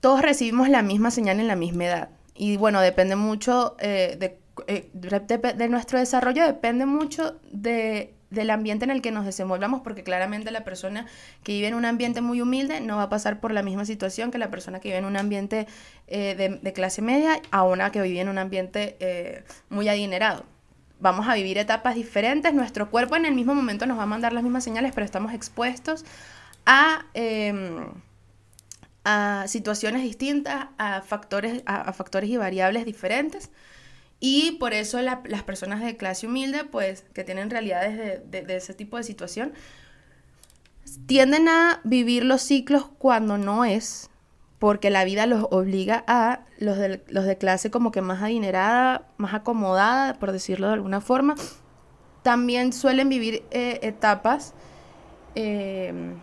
todos 0.00 0.22
recibimos 0.22 0.68
la 0.68 0.82
misma 0.82 1.10
señal 1.10 1.38
en 1.38 1.46
la 1.46 1.54
misma 1.54 1.84
edad. 1.84 2.08
Y 2.34 2.56
bueno, 2.56 2.80
depende 2.80 3.14
mucho 3.14 3.76
eh, 3.78 4.16
de, 4.18 4.38
eh, 4.66 4.90
de, 4.94 5.68
nuestro 5.68 5.98
desarrollo, 5.98 6.44
depende 6.44 6.86
mucho 6.86 7.38
de 7.52 8.14
del 8.32 8.50
ambiente 8.50 8.84
en 8.84 8.90
el 8.90 9.02
que 9.02 9.10
nos 9.10 9.24
desenvolvamos, 9.24 9.82
porque 9.82 10.02
claramente 10.02 10.50
la 10.50 10.64
persona 10.64 11.06
que 11.42 11.52
vive 11.52 11.68
en 11.68 11.74
un 11.74 11.84
ambiente 11.84 12.20
muy 12.20 12.40
humilde 12.40 12.80
no 12.80 12.96
va 12.96 13.04
a 13.04 13.08
pasar 13.08 13.40
por 13.40 13.52
la 13.52 13.62
misma 13.62 13.84
situación 13.84 14.30
que 14.30 14.38
la 14.38 14.50
persona 14.50 14.80
que 14.80 14.88
vive 14.88 14.98
en 14.98 15.04
un 15.04 15.16
ambiente 15.16 15.66
eh, 16.06 16.58
de, 16.62 16.72
clase 16.72 17.02
media 17.02 17.40
a 17.50 17.62
una 17.62 17.92
que 17.92 18.00
vive 18.00 18.20
en 18.20 18.28
un 18.28 18.38
ambiente 18.38 18.96
eh, 19.00 19.44
muy 19.68 19.88
adinerado. 19.88 20.44
Vamos 20.98 21.28
a 21.28 21.34
vivir 21.34 21.58
etapas 21.58 21.94
diferentes, 21.94 22.54
nuestro 22.54 22.90
cuerpo 22.90 23.16
en 23.16 23.26
el 23.26 23.34
mismo 23.34 23.54
momento 23.54 23.86
nos 23.86 23.98
va 23.98 24.04
a 24.04 24.06
mandar 24.06 24.32
las 24.32 24.42
mismas 24.42 24.64
señales, 24.64 24.92
pero 24.94 25.04
estamos 25.04 25.34
expuestos 25.34 26.04
a, 26.64 27.04
em, 27.12 27.86
a 29.04 29.44
situaciones 29.48 30.02
distintas, 30.02 30.68
a 30.78 31.02
factores, 31.02 31.62
a 31.66 31.92
factores 31.92 32.30
y 32.30 32.36
variables 32.36 32.86
diferentes. 32.86 33.50
Y 34.24 34.52
por 34.52 34.72
eso 34.72 35.02
las 35.02 35.42
personas 35.42 35.82
de 35.82 35.96
clase 35.96 36.28
humilde, 36.28 36.62
pues, 36.62 37.04
que 37.12 37.24
tienen 37.24 37.50
realidades 37.50 38.22
de, 38.30 38.56
ese 38.56 38.72
tipo 38.72 38.96
de 38.96 39.02
situación, 39.02 39.52
tienden 41.06 41.48
a 41.48 41.80
vivir 41.82 42.24
los 42.24 42.40
ciclos 42.40 42.88
cuando 42.98 43.36
no 43.36 43.64
es, 43.64 44.10
porque 44.60 44.90
la 44.90 45.02
vida 45.02 45.26
los 45.26 45.48
obliga 45.50 46.04
a 46.06 46.44
los 46.58 46.78
de, 46.78 47.02
los 47.08 47.24
de 47.24 47.36
clase 47.36 47.72
como 47.72 47.90
que 47.90 48.00
más 48.00 48.22
adinerada, 48.22 49.08
más 49.16 49.34
acomodada, 49.34 50.14
por 50.20 50.30
decirlo 50.30 50.68
de 50.68 50.74
alguna 50.74 51.00
forma, 51.00 51.34
también 52.22 52.72
suelen 52.72 53.08
vivir 53.08 53.42
eh, 53.50 53.80
etapas 53.82 54.54
eh, 55.34 56.14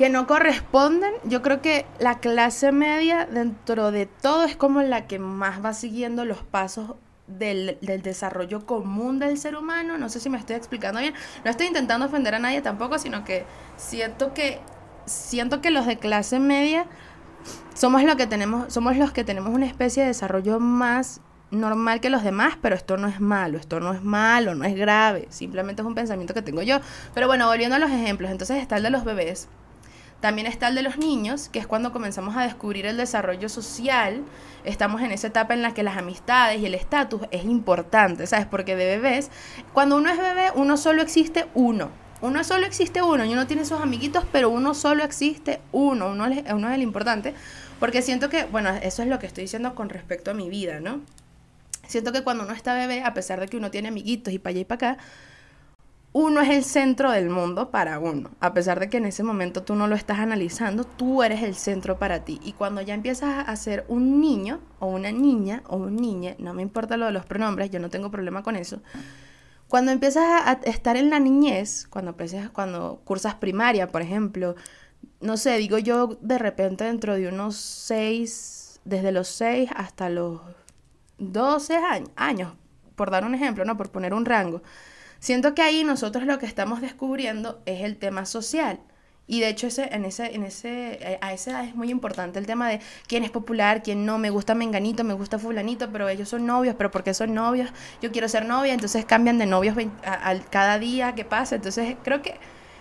que 0.00 0.08
no 0.08 0.26
corresponden. 0.26 1.12
Yo 1.24 1.42
creo 1.42 1.60
que 1.60 1.84
la 1.98 2.20
clase 2.20 2.72
media 2.72 3.26
dentro 3.26 3.90
de 3.90 4.06
todo 4.06 4.44
es 4.44 4.56
como 4.56 4.80
la 4.80 5.06
que 5.06 5.18
más 5.18 5.62
va 5.62 5.74
siguiendo 5.74 6.24
los 6.24 6.38
pasos 6.38 6.94
del, 7.26 7.76
desarrollo 7.82 8.64
común 8.64 9.18
del 9.18 9.36
ser 9.36 9.56
humano. 9.56 9.98
No 9.98 10.08
sé 10.08 10.18
si 10.18 10.30
me 10.30 10.38
estoy 10.38 10.56
explicando 10.56 11.00
bien. 11.00 11.12
No 11.44 11.50
estoy 11.50 11.66
intentando 11.66 12.06
ofender 12.06 12.34
a 12.34 12.38
nadie 12.38 12.62
tampoco, 12.62 12.98
sino 12.98 13.24
que 13.24 13.44
siento 13.76 14.32
que 14.32 14.58
siento 15.04 15.60
que 15.60 15.70
los 15.70 15.84
de 15.84 15.98
clase 15.98 16.38
media 16.38 16.86
somos 17.74 18.02
lo 18.02 18.16
que 18.16 18.26
tenemos, 18.26 18.72
somos 18.72 18.96
los 18.96 19.12
que 19.12 19.22
tenemos 19.22 19.52
una 19.52 19.66
especie 19.66 20.04
de 20.04 20.08
desarrollo 20.08 20.60
más 20.60 21.20
normal 21.50 22.00
que 22.00 22.08
los 22.08 22.24
demás, 22.24 22.54
pero 22.62 22.74
esto 22.74 22.96
no 22.96 23.06
es 23.06 23.20
malo, 23.20 23.58
esto 23.58 23.80
no 23.80 23.92
es 23.92 24.02
malo, 24.02 24.54
no 24.54 24.64
es 24.64 24.74
grave, 24.74 25.26
simplemente 25.28 25.82
es 25.82 25.86
un 25.86 25.94
pensamiento 25.94 26.32
que 26.32 26.40
tengo 26.40 26.62
yo. 26.62 26.78
Pero 27.12 27.26
bueno, 27.26 27.46
volviendo 27.48 27.76
a 27.76 27.78
los 27.78 27.90
ejemplos, 27.90 28.30
entonces 28.30 28.62
está 28.62 28.78
el 28.78 28.84
de 28.84 28.88
los 28.88 29.04
bebés. 29.04 29.50
También 30.20 30.46
está 30.46 30.68
el 30.68 30.74
de 30.74 30.82
los 30.82 30.98
niños, 30.98 31.48
que 31.48 31.58
es 31.58 31.66
cuando 31.66 31.92
comenzamos 31.92 32.36
a 32.36 32.42
descubrir 32.42 32.84
el 32.86 32.96
desarrollo 32.96 33.48
social. 33.48 34.22
Estamos 34.64 35.00
en 35.00 35.12
esa 35.12 35.28
etapa 35.28 35.54
en 35.54 35.62
la 35.62 35.72
que 35.72 35.82
las 35.82 35.96
amistades 35.96 36.60
y 36.60 36.66
el 36.66 36.74
estatus 36.74 37.22
es 37.30 37.44
importante, 37.44 38.26
¿sabes? 38.26 38.46
Porque 38.46 38.76
de 38.76 38.84
bebés, 38.84 39.30
cuando 39.72 39.96
uno 39.96 40.10
es 40.10 40.18
bebé, 40.18 40.50
uno 40.54 40.76
solo 40.76 41.00
existe 41.00 41.46
uno. 41.54 41.90
Uno 42.20 42.44
solo 42.44 42.66
existe 42.66 43.00
uno 43.00 43.24
y 43.24 43.32
uno 43.32 43.46
tiene 43.46 43.64
sus 43.64 43.80
amiguitos, 43.80 44.26
pero 44.30 44.50
uno 44.50 44.74
solo 44.74 45.04
existe 45.04 45.60
uno. 45.72 46.10
Uno 46.10 46.26
es, 46.26 46.44
uno 46.52 46.68
es 46.68 46.74
el 46.74 46.82
importante. 46.82 47.34
Porque 47.78 48.02
siento 48.02 48.28
que, 48.28 48.44
bueno, 48.44 48.68
eso 48.82 49.02
es 49.02 49.08
lo 49.08 49.18
que 49.18 49.26
estoy 49.26 49.44
diciendo 49.44 49.74
con 49.74 49.88
respecto 49.88 50.30
a 50.30 50.34
mi 50.34 50.50
vida, 50.50 50.80
¿no? 50.80 51.00
Siento 51.88 52.12
que 52.12 52.22
cuando 52.22 52.44
uno 52.44 52.52
está 52.52 52.74
bebé, 52.74 53.02
a 53.02 53.14
pesar 53.14 53.40
de 53.40 53.48
que 53.48 53.56
uno 53.56 53.70
tiene 53.70 53.88
amiguitos 53.88 54.34
y 54.34 54.38
para 54.38 54.50
allá 54.50 54.60
y 54.60 54.64
para 54.66 54.92
acá, 54.92 55.02
uno 56.12 56.40
es 56.40 56.48
el 56.50 56.64
centro 56.64 57.12
del 57.12 57.30
mundo 57.30 57.70
para 57.70 58.00
uno. 58.00 58.30
A 58.40 58.52
pesar 58.52 58.80
de 58.80 58.88
que 58.88 58.96
en 58.96 59.04
ese 59.04 59.22
momento 59.22 59.62
tú 59.62 59.76
no 59.76 59.86
lo 59.86 59.94
estás 59.94 60.18
analizando, 60.18 60.84
tú 60.84 61.22
eres 61.22 61.42
el 61.42 61.54
centro 61.54 61.98
para 61.98 62.24
ti. 62.24 62.40
Y 62.42 62.52
cuando 62.52 62.80
ya 62.80 62.94
empiezas 62.94 63.48
a 63.48 63.54
ser 63.56 63.84
un 63.86 64.20
niño 64.20 64.60
o 64.80 64.88
una 64.88 65.12
niña 65.12 65.62
o 65.68 65.76
un 65.76 65.96
niñe, 65.96 66.34
no 66.38 66.52
me 66.52 66.62
importa 66.62 66.96
lo 66.96 67.06
de 67.06 67.12
los 67.12 67.26
pronombres, 67.26 67.70
yo 67.70 67.78
no 67.78 67.90
tengo 67.90 68.10
problema 68.10 68.42
con 68.42 68.56
eso. 68.56 68.82
Cuando 69.68 69.92
empiezas 69.92 70.24
a 70.24 70.52
estar 70.64 70.96
en 70.96 71.10
la 71.10 71.20
niñez, 71.20 71.86
cuando 71.88 72.10
empiezas, 72.10 72.50
cuando 72.50 73.02
cursas 73.04 73.36
primaria, 73.36 73.86
por 73.86 74.02
ejemplo, 74.02 74.56
no 75.20 75.36
sé, 75.36 75.58
digo 75.58 75.78
yo 75.78 76.18
de 76.20 76.38
repente 76.38 76.82
dentro 76.82 77.14
de 77.14 77.28
unos 77.28 77.54
seis, 77.54 78.80
desde 78.84 79.12
los 79.12 79.28
seis 79.28 79.70
hasta 79.76 80.08
los 80.08 80.40
12 81.18 81.78
años, 82.16 82.54
por 82.96 83.12
dar 83.12 83.24
un 83.24 83.36
ejemplo, 83.36 83.64
¿no? 83.64 83.76
Por 83.76 83.90
poner 83.90 84.12
un 84.12 84.24
rango 84.24 84.60
Siento 85.20 85.54
que 85.54 85.62
ahí 85.62 85.84
nosotros 85.84 86.24
lo 86.24 86.38
que 86.38 86.46
estamos 86.46 86.80
descubriendo 86.80 87.60
es 87.66 87.82
el 87.82 87.98
tema 87.98 88.24
social. 88.24 88.80
Y 89.26 89.38
de 89.38 89.48
hecho 89.48 89.68
ese, 89.68 89.94
en 89.94 90.04
ese, 90.06 90.34
en 90.34 90.42
ese, 90.42 90.94
eh, 90.94 91.18
a 91.20 91.32
esa 91.32 91.52
edad 91.52 91.64
es 91.64 91.76
muy 91.76 91.90
importante 91.90 92.40
el 92.40 92.46
tema 92.46 92.68
de 92.68 92.80
quién 93.06 93.22
es 93.22 93.30
popular, 93.30 93.80
quién 93.80 94.04
no, 94.04 94.18
me 94.18 94.30
gusta 94.30 94.56
menganito, 94.56 95.04
me 95.04 95.14
gusta 95.14 95.38
fulanito, 95.38 95.88
pero 95.92 96.08
ellos 96.08 96.28
son 96.28 96.46
novios, 96.46 96.74
pero 96.76 96.90
porque 96.90 97.14
son 97.14 97.32
novios? 97.34 97.70
Yo 98.02 98.10
quiero 98.10 98.28
ser 98.28 98.44
novia, 98.44 98.74
entonces 98.74 99.04
cambian 99.04 99.38
de 99.38 99.46
novios 99.46 99.76
al 100.02 100.44
cada 100.48 100.80
día 100.80 101.14
que 101.14 101.24
pasa. 101.24 101.54
Entonces 101.54 101.96
creo 102.02 102.22
que, 102.22 102.40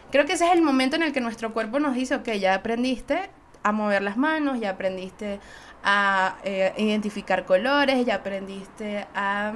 creo 0.10 0.26
que 0.26 0.34
ese 0.34 0.48
es 0.48 0.54
el 0.54 0.64
momento 0.64 0.96
en 0.96 1.04
el 1.04 1.14
que 1.14 1.22
nuestro 1.22 1.54
cuerpo 1.54 1.80
nos 1.80 1.94
dice, 1.94 2.16
ok, 2.16 2.30
ya 2.32 2.56
aprendiste 2.56 3.30
a 3.62 3.72
mover 3.72 4.02
las 4.02 4.18
manos, 4.18 4.60
ya 4.60 4.72
aprendiste 4.72 5.40
a 5.84 6.38
eh, 6.44 6.74
identificar 6.78 7.46
colores, 7.46 8.04
ya 8.08 8.16
aprendiste 8.16 9.06
a 9.14 9.54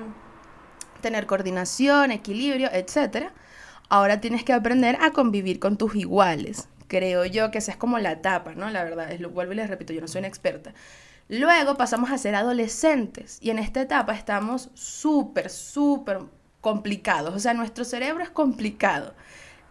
tener 1.03 1.27
coordinación, 1.27 2.09
equilibrio, 2.09 2.69
etc. 2.73 3.27
Ahora 3.89 4.19
tienes 4.19 4.43
que 4.43 4.53
aprender 4.53 4.97
a 4.99 5.11
convivir 5.11 5.59
con 5.59 5.77
tus 5.77 5.95
iguales. 5.95 6.67
Creo 6.87 7.25
yo 7.25 7.51
que 7.51 7.59
esa 7.59 7.71
es 7.71 7.77
como 7.77 7.99
la 7.99 8.13
etapa, 8.13 8.55
¿no? 8.55 8.71
La 8.71 8.83
verdad, 8.83 9.11
es 9.11 9.21
lo 9.21 9.29
vuelvo 9.29 9.53
y 9.53 9.57
les 9.57 9.69
repito, 9.69 9.93
yo 9.93 10.01
no 10.01 10.07
soy 10.07 10.19
una 10.19 10.27
experta. 10.27 10.73
Luego 11.29 11.77
pasamos 11.77 12.11
a 12.11 12.17
ser 12.17 12.33
adolescentes 12.33 13.37
y 13.39 13.51
en 13.51 13.59
esta 13.59 13.81
etapa 13.81 14.13
estamos 14.15 14.71
súper, 14.73 15.51
súper 15.51 16.19
complicados. 16.61 17.35
O 17.35 17.39
sea, 17.39 17.53
nuestro 17.53 17.85
cerebro 17.85 18.23
es 18.23 18.29
complicado. 18.29 19.13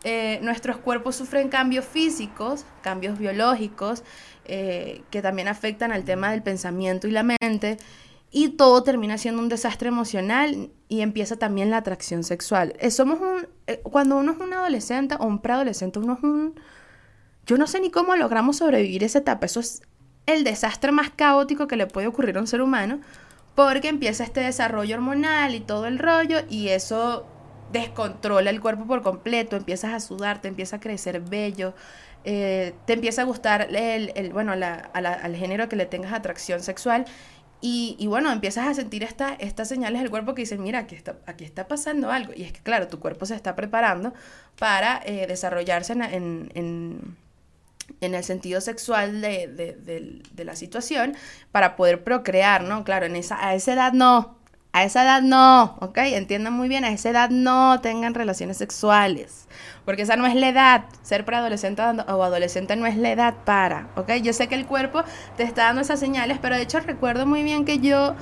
Eh, 0.04 0.40
nuestros 0.42 0.78
cuerpos 0.78 1.16
sufren 1.16 1.48
cambios 1.48 1.84
físicos, 1.84 2.64
cambios 2.82 3.18
biológicos, 3.18 4.02
eh, 4.44 5.02
que 5.10 5.22
también 5.22 5.46
afectan 5.48 5.92
al 5.92 6.04
tema 6.04 6.30
del 6.30 6.42
pensamiento 6.42 7.06
y 7.06 7.12
la 7.12 7.22
mente. 7.22 7.76
Y 8.34 8.48
todo 8.48 8.82
termina 8.82 9.18
siendo 9.18 9.42
un 9.42 9.50
desastre 9.50 9.88
emocional 9.88 10.70
y 10.88 11.02
empieza 11.02 11.36
también 11.36 11.70
la 11.70 11.76
atracción 11.76 12.24
sexual. 12.24 12.74
Eh, 12.80 12.90
somos 12.90 13.20
un, 13.20 13.46
eh, 13.66 13.80
cuando 13.82 14.16
uno 14.16 14.32
es 14.32 14.38
un 14.38 14.54
adolescente 14.54 15.16
o 15.20 15.26
un 15.26 15.40
preadolescente, 15.40 15.98
uno 15.98 16.14
es 16.14 16.24
un... 16.24 16.58
Yo 17.44 17.58
no 17.58 17.66
sé 17.66 17.78
ni 17.80 17.90
cómo 17.90 18.16
logramos 18.16 18.56
sobrevivir 18.56 19.04
esa 19.04 19.18
etapa. 19.18 19.44
Eso 19.44 19.60
es 19.60 19.82
el 20.24 20.44
desastre 20.44 20.92
más 20.92 21.10
caótico 21.10 21.66
que 21.66 21.76
le 21.76 21.86
puede 21.86 22.06
ocurrir 22.06 22.38
a 22.38 22.40
un 22.40 22.46
ser 22.46 22.62
humano 22.62 23.00
porque 23.54 23.88
empieza 23.88 24.24
este 24.24 24.40
desarrollo 24.40 24.96
hormonal 24.96 25.54
y 25.54 25.60
todo 25.60 25.86
el 25.86 25.98
rollo 25.98 26.38
y 26.48 26.68
eso 26.68 27.26
descontrola 27.70 28.48
el 28.48 28.62
cuerpo 28.62 28.86
por 28.86 29.02
completo, 29.02 29.56
empiezas 29.56 29.92
a 29.92 30.00
sudar, 30.00 30.40
te 30.40 30.48
empieza 30.48 30.76
a 30.76 30.80
crecer 30.80 31.20
vello, 31.20 31.74
eh, 32.24 32.74
te 32.86 32.94
empieza 32.94 33.22
a 33.22 33.24
gustar 33.26 33.68
el, 33.74 34.32
bueno, 34.32 34.52
al 34.52 35.36
género 35.36 35.68
que 35.68 35.76
le 35.76 35.84
tengas 35.84 36.14
atracción 36.14 36.60
sexual 36.60 37.04
y, 37.64 38.08
bueno, 38.08 38.32
empiezas 38.32 38.66
a 38.66 38.74
sentir 38.74 39.04
esta, 39.04 39.34
estas 39.34 39.68
señales 39.68 40.02
del 40.02 40.10
cuerpo 40.10 40.34
que 40.34 40.42
dicen, 40.42 40.64
mira, 40.64 40.80
aquí 40.80 40.96
está, 40.96 41.18
aquí 41.26 41.44
está 41.44 41.68
pasando 41.68 42.10
algo. 42.10 42.32
Y 42.34 42.42
es 42.42 42.52
que, 42.52 42.60
claro, 42.60 42.88
tu 42.88 42.98
cuerpo 42.98 43.24
se 43.24 43.36
está 43.36 43.54
preparando 43.54 44.12
para 44.58 45.00
eh, 45.04 45.26
desarrollarse 45.28 45.92
en, 45.92 46.02
en, 46.02 47.16
en, 48.00 48.14
el 48.14 48.24
sentido 48.24 48.60
sexual 48.60 49.20
de, 49.20 49.46
de, 49.46 50.22
de, 50.32 50.44
la 50.44 50.56
situación, 50.56 51.14
para 51.52 51.76
poder 51.76 52.02
procrear, 52.02 52.64
¿no? 52.64 52.82
Claro, 52.82 53.06
en 53.06 53.14
esa, 53.14 53.46
a 53.46 53.54
esa 53.54 53.74
edad 53.74 53.92
no, 53.92 54.41
a 54.72 54.84
esa 54.84 55.04
edad 55.04 55.20
no, 55.20 55.76
¿ok? 55.80 55.98
Entiendan 55.98 56.54
muy 56.54 56.66
bien, 56.66 56.84
a 56.84 56.90
esa 56.90 57.10
edad 57.10 57.28
no 57.28 57.80
tengan 57.80 58.14
relaciones 58.14 58.56
sexuales, 58.56 59.46
porque 59.84 60.02
esa 60.02 60.16
no 60.16 60.26
es 60.26 60.34
la 60.34 60.48
edad. 60.48 60.84
Ser 61.02 61.26
preadolescente 61.26 61.82
o 61.82 62.22
adolescente 62.22 62.74
no 62.76 62.86
es 62.86 62.96
la 62.96 63.10
edad 63.10 63.34
para, 63.44 63.88
¿ok? 63.96 64.12
Yo 64.22 64.32
sé 64.32 64.48
que 64.48 64.54
el 64.54 64.64
cuerpo 64.64 65.02
te 65.36 65.42
está 65.42 65.64
dando 65.64 65.82
esas 65.82 66.00
señales, 66.00 66.38
pero 66.40 66.56
de 66.56 66.62
hecho 66.62 66.80
recuerdo 66.80 67.26
muy 67.26 67.42
bien 67.42 67.66
que 67.66 67.80
yo, 67.80 68.14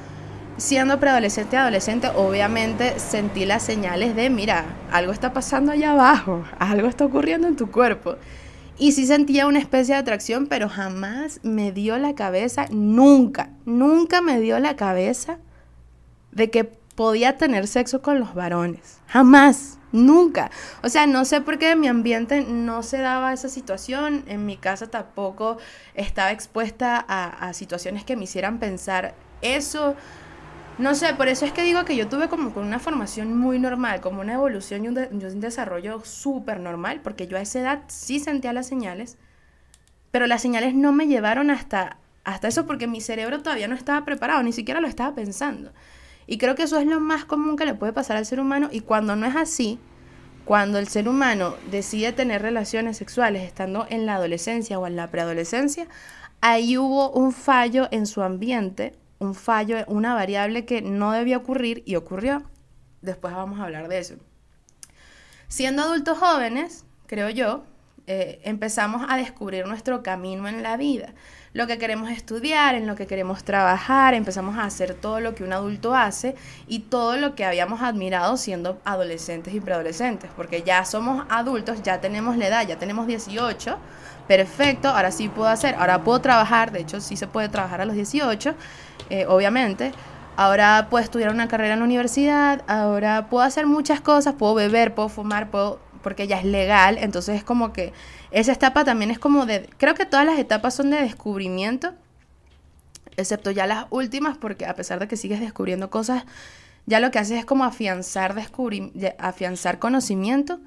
siendo 0.57 0.99
preadolescente 0.99 1.55
y 1.55 1.59
adolescente, 1.61 2.09
obviamente 2.17 2.99
sentí 2.99 3.45
las 3.45 3.63
señales 3.63 4.17
de, 4.17 4.29
mira, 4.29 4.65
algo 4.91 5.13
está 5.13 5.33
pasando 5.33 5.71
allá 5.71 5.93
abajo, 5.93 6.45
algo 6.59 6.89
está 6.89 7.05
ocurriendo 7.05 7.47
en 7.47 7.55
tu 7.55 7.71
cuerpo. 7.71 8.17
Y 8.77 8.93
sí 8.93 9.07
sentía 9.07 9.47
una 9.47 9.59
especie 9.61 9.95
de 9.95 10.01
atracción, 10.01 10.47
pero 10.47 10.69
jamás 10.69 11.39
me 11.45 11.71
dio 11.71 11.99
la 11.99 12.15
cabeza, 12.17 12.67
nunca, 12.71 13.51
nunca 13.67 14.21
me 14.21 14.41
dio 14.41 14.59
la 14.59 14.75
cabeza 14.75 15.39
de 16.33 16.51
que 16.51 16.65
podía 17.01 17.39
tener 17.39 17.67
sexo 17.67 18.03
con 18.03 18.21
los 18.21 18.35
varones. 18.35 19.01
Jamás, 19.07 19.79
nunca. 19.91 20.51
O 20.83 20.89
sea, 20.89 21.07
no 21.07 21.25
sé 21.25 21.41
por 21.41 21.59
qué 21.59 21.71
en 21.71 21.81
mi 21.81 21.89
ambiente 21.89 22.43
no 22.43 22.83
se 22.83 22.99
daba 22.99 23.33
esa 23.33 23.49
situación, 23.49 24.25
en 24.27 24.45
mi 24.47 24.57
casa 24.57 24.89
tampoco 24.89 25.57
estaba 25.95 26.31
expuesta 26.31 27.05
a, 27.09 27.53
situaciones 27.55 28.05
que 28.05 28.17
me 28.17 28.25
hicieran 28.25 28.59
pensar 28.59 29.15
eso. 29.41 29.97
No 30.77 30.95
sé, 30.95 31.15
por 31.15 31.29
eso 31.29 31.45
es 31.45 31.53
que 31.53 31.63
digo 31.63 31.85
que 31.85 31.97
yo 31.97 32.09
tuve 32.09 32.29
como 32.29 32.53
una 32.61 32.79
formación 32.79 33.37
muy 33.37 33.59
normal, 33.59 34.01
como 34.01 34.21
una 34.21 34.35
evolución 34.35 34.85
y 34.85 34.89
un, 34.89 35.41
desarrollo 35.41 36.05
súper 36.05 36.61
normal, 36.61 37.01
porque 37.03 37.27
yo 37.27 37.37
a 37.37 37.41
esa 37.41 37.61
edad 37.61 37.83
sí 37.89 38.21
sentía 38.21 38.53
las 38.53 38.67
señales, 38.67 39.19
pero 40.11 40.27
las 40.27 40.43
señales 40.43 40.75
no 40.75 40.93
me 40.93 41.07
llevaron 41.07 41.51
hasta, 41.51 41.97
hasta 42.25 42.49
eso 42.49 42.67
porque 42.67 42.87
mi 42.87 43.01
cerebro 43.01 43.43
todavía 43.43 43.69
no 43.69 43.75
estaba 43.75 44.05
preparado, 44.05 44.43
ni 44.43 44.53
siquiera 44.53 44.81
lo 44.81 44.87
estaba 44.87 45.15
pensando. 45.15 45.73
Y 46.31 46.39
creo 46.39 46.55
que 46.55 46.63
eso 46.63 46.79
es 46.79 46.87
lo 46.87 47.01
más 47.01 47.25
común 47.25 47.57
que 47.57 47.65
le 47.65 47.75
puede 47.75 47.93
pasar 47.93 48.17
al 48.17 48.25
ser 48.25 48.39
humano 48.39 48.69
y 48.71 48.83
cuando 48.83 49.17
no 49.17 49.27
es 49.27 49.35
así, 49.35 49.81
cuando 50.45 50.79
el 50.79 50.87
ser 50.87 51.09
humano 51.09 51.57
decide 51.73 52.13
tener 52.13 52.41
relaciones 52.41 52.99
sexuales 52.99 53.43
estando 53.43 53.85
en 53.91 54.07
la 54.07 54.15
adolescencia 54.15 54.79
o 54.79 54.87
en 54.87 54.95
la 54.95 55.11
preadolescencia, 55.11 55.89
ahí 56.41 56.79
hubo 56.79 57.11
un 57.11 57.33
fallo 57.33 57.89
en 57.91 58.07
su 58.07 58.23
ambiente, 58.23 58.95
un 59.19 59.35
fallo, 59.35 59.79
una 59.89 60.15
variable 60.15 60.65
que 60.65 60.83
no 60.83 61.11
debía 61.11 61.37
ocurrir 61.37 61.83
y 61.85 61.97
ocurrió. 61.97 62.45
Después 63.03 63.35
vamos 63.35 63.59
a 63.59 63.65
hablar 63.65 63.89
de 63.89 63.99
eso. 63.99 64.15
Siendo 65.49 65.83
adultos 65.83 66.17
jóvenes, 66.17 66.85
creo 67.09 67.29
yo, 67.29 67.65
eh, 68.07 68.41
empezamos 68.45 69.05
a 69.09 69.17
descubrir 69.17 69.67
nuestro 69.67 70.05
camino 70.05 70.47
en 70.47 70.63
la 70.63 70.77
vida 70.77 71.13
lo 71.53 71.67
que 71.67 71.79
queremos 71.79 72.11
estudiar, 72.11 72.77
en 72.77 72.87
lo 72.87 72.95
que 72.95 73.07
queremos 73.07 73.43
trabajar, 73.43 74.15
empezamos 74.15 74.57
a 74.57 74.65
hacer 74.65 74.95
todo 74.95 75.21
lo 75.21 75.35
que 75.35 75.43
un 75.43 75.53
adulto 75.53 75.97
hace 75.97 76.37
y 76.69 76.81
todo 76.81 77.17
lo 77.17 77.35
que 77.35 77.45
habíamos 77.45 77.83
admirado 77.83 78.37
siendo 78.37 78.79
adolescentes 78.85 79.53
y 79.53 79.61
preadolescentes, 79.61 80.31
porque 80.37 80.63
ya 80.63 80.85
somos 80.85 81.27
adultos, 81.29 81.83
ya 81.83 82.01
tenemos 82.01 82.37
la 82.37 82.47
edad, 82.47 82.67
ya 82.69 82.79
tenemos 82.79 83.09
18, 83.09 83.79
perfecto, 84.29 84.89
ahora 84.89 85.11
sí 85.11 85.29
puedo 85.29 85.49
hacer, 85.49 85.75
ahora 85.75 86.05
puedo 86.05 86.21
trabajar, 86.21 86.71
de 86.71 86.81
hecho 86.81 87.01
sí 87.01 87.17
se 87.17 87.27
puede 87.27 87.49
trabajar 87.49 87.81
a 87.81 87.85
los 87.85 87.97
18, 87.97 88.55
eh, 89.11 89.27
obviamente. 89.27 89.93
Ahora 90.37 90.87
puedo 90.89 91.03
estudiar 91.03 91.31
una 91.31 91.49
carrera 91.49 91.75
en 91.75 91.81
la 91.81 91.85
universidad, 91.85 92.63
ahora 92.69 93.27
puedo 93.29 93.43
hacer 93.43 93.67
muchas 93.67 94.01
cosas, 94.01 94.35
puedo 94.35 94.55
beber, 94.55 94.95
puedo 94.95 95.09
fumar, 95.09 95.51
puedo 95.51 95.81
porque 96.03 96.27
ya 96.27 96.39
es 96.39 96.45
legal, 96.45 96.99
entonces 96.99 97.37
es 97.37 97.45
como 97.45 97.73
que 97.73 97.93
esa 98.31 98.53
etapa 98.53 98.85
también 98.85 99.11
es 99.11 99.19
como 99.19 99.47
de, 99.47 99.69
creo 99.77 99.95
que 99.95 100.07
todas 100.07 100.27
las 100.27 100.39
etapas 100.39 100.75
son 100.75 100.91
de 100.91 101.01
descubrimiento, 101.01 101.95
excepto 103.17 103.51
ya 103.51 103.67
las 103.67 103.87
últimas, 103.91 104.39
porque 104.39 104.67
a 104.67 104.75
pesar 104.75 104.99
de 104.99 105.09
que 105.09 105.17
sigues 105.17 105.41
descubriendo 105.41 105.91
cosas, 105.91 106.25
ya 106.87 107.01
lo 107.01 107.11
que 107.11 107.19
haces 107.19 107.39
es 107.39 107.45
como 107.45 107.65
afianzar, 107.65 108.35
afianzar 109.19 109.79
conocimiento 109.79 110.61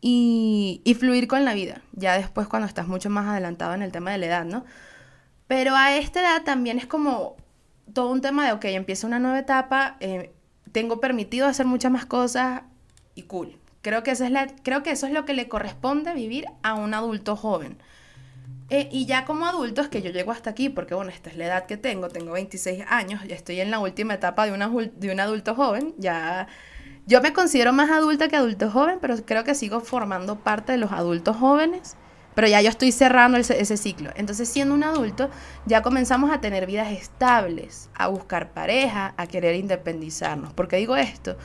y, 0.00 0.96
fluir 0.98 1.28
con 1.28 1.44
la 1.44 1.54
vida, 1.54 1.82
ya 1.92 2.16
después 2.16 2.46
cuando 2.48 2.68
estás 2.68 2.88
mucho 2.88 3.10
más 3.10 3.26
adelantado 3.26 3.74
en 3.74 3.82
el 3.82 3.92
tema 3.92 4.12
de 4.12 4.18
la 4.18 4.26
edad, 4.26 4.44
¿no? 4.44 4.64
Pero 5.46 5.74
a 5.76 5.96
esta 5.96 6.20
edad 6.20 6.42
también 6.44 6.78
es 6.78 6.86
como 6.86 7.36
todo 7.92 8.10
un 8.10 8.20
tema 8.20 8.46
de, 8.46 8.52
ok, 8.52 8.64
empieza 8.66 9.06
una 9.06 9.18
nueva 9.18 9.38
etapa, 9.38 9.96
eh, 10.00 10.32
tengo 10.72 11.00
permitido 11.00 11.46
hacer 11.46 11.66
muchas 11.66 11.90
más 11.90 12.06
cosas 12.06 12.62
y 13.14 13.22
cool. 13.22 13.56
Creo 13.82 14.02
que, 14.02 14.10
eso 14.10 14.24
es 14.24 14.30
la, 14.30 14.46
creo 14.62 14.82
que 14.82 14.90
eso 14.90 15.06
es 15.06 15.12
lo 15.12 15.24
que 15.24 15.34
le 15.34 15.48
corresponde 15.48 16.14
vivir 16.14 16.46
a 16.62 16.74
un 16.74 16.94
adulto 16.94 17.36
joven. 17.36 17.78
Eh, 18.70 18.88
y 18.92 19.06
ya 19.06 19.24
como 19.24 19.46
adultos, 19.46 19.88
que 19.88 20.02
yo 20.02 20.10
llego 20.10 20.30
hasta 20.30 20.50
aquí, 20.50 20.68
porque 20.68 20.94
bueno, 20.94 21.10
esta 21.10 21.30
es 21.30 21.36
la 21.36 21.46
edad 21.46 21.66
que 21.66 21.78
tengo, 21.78 22.08
tengo 22.08 22.32
26 22.32 22.84
años, 22.88 23.22
ya 23.26 23.34
estoy 23.34 23.60
en 23.60 23.70
la 23.70 23.78
última 23.78 24.14
etapa 24.14 24.44
de, 24.44 24.52
una, 24.52 24.68
de 24.68 25.10
un 25.10 25.20
adulto 25.20 25.54
joven, 25.54 25.94
ya 25.96 26.48
yo 27.06 27.22
me 27.22 27.32
considero 27.32 27.72
más 27.72 27.90
adulta 27.90 28.28
que 28.28 28.36
adulto 28.36 28.70
joven, 28.70 28.98
pero 29.00 29.16
creo 29.24 29.42
que 29.42 29.54
sigo 29.54 29.80
formando 29.80 30.36
parte 30.40 30.72
de 30.72 30.78
los 30.78 30.92
adultos 30.92 31.38
jóvenes, 31.38 31.96
pero 32.34 32.48
ya 32.48 32.60
yo 32.60 32.68
estoy 32.68 32.92
cerrando 32.92 33.38
ese 33.38 33.76
ciclo. 33.78 34.10
Entonces, 34.14 34.46
siendo 34.46 34.74
un 34.74 34.84
adulto, 34.84 35.30
ya 35.64 35.80
comenzamos 35.80 36.30
a 36.30 36.42
tener 36.42 36.66
vidas 36.66 36.92
estables, 36.92 37.88
a 37.94 38.08
buscar 38.08 38.52
pareja, 38.52 39.14
a 39.16 39.26
querer 39.26 39.54
independizarnos. 39.54 40.52
¿Por 40.52 40.68
qué 40.68 40.76
digo 40.76 40.96
esto? 40.96 41.38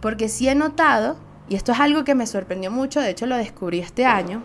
Porque 0.00 0.28
sí 0.28 0.48
he 0.48 0.56
notado 0.56 1.16
y 1.48 1.56
esto 1.56 1.72
es 1.72 1.80
algo 1.80 2.04
que 2.04 2.14
me 2.14 2.26
sorprendió 2.26 2.70
mucho, 2.70 3.00
de 3.00 3.10
hecho 3.10 3.26
lo 3.26 3.36
descubrí 3.36 3.80
este 3.80 4.06
año, 4.06 4.42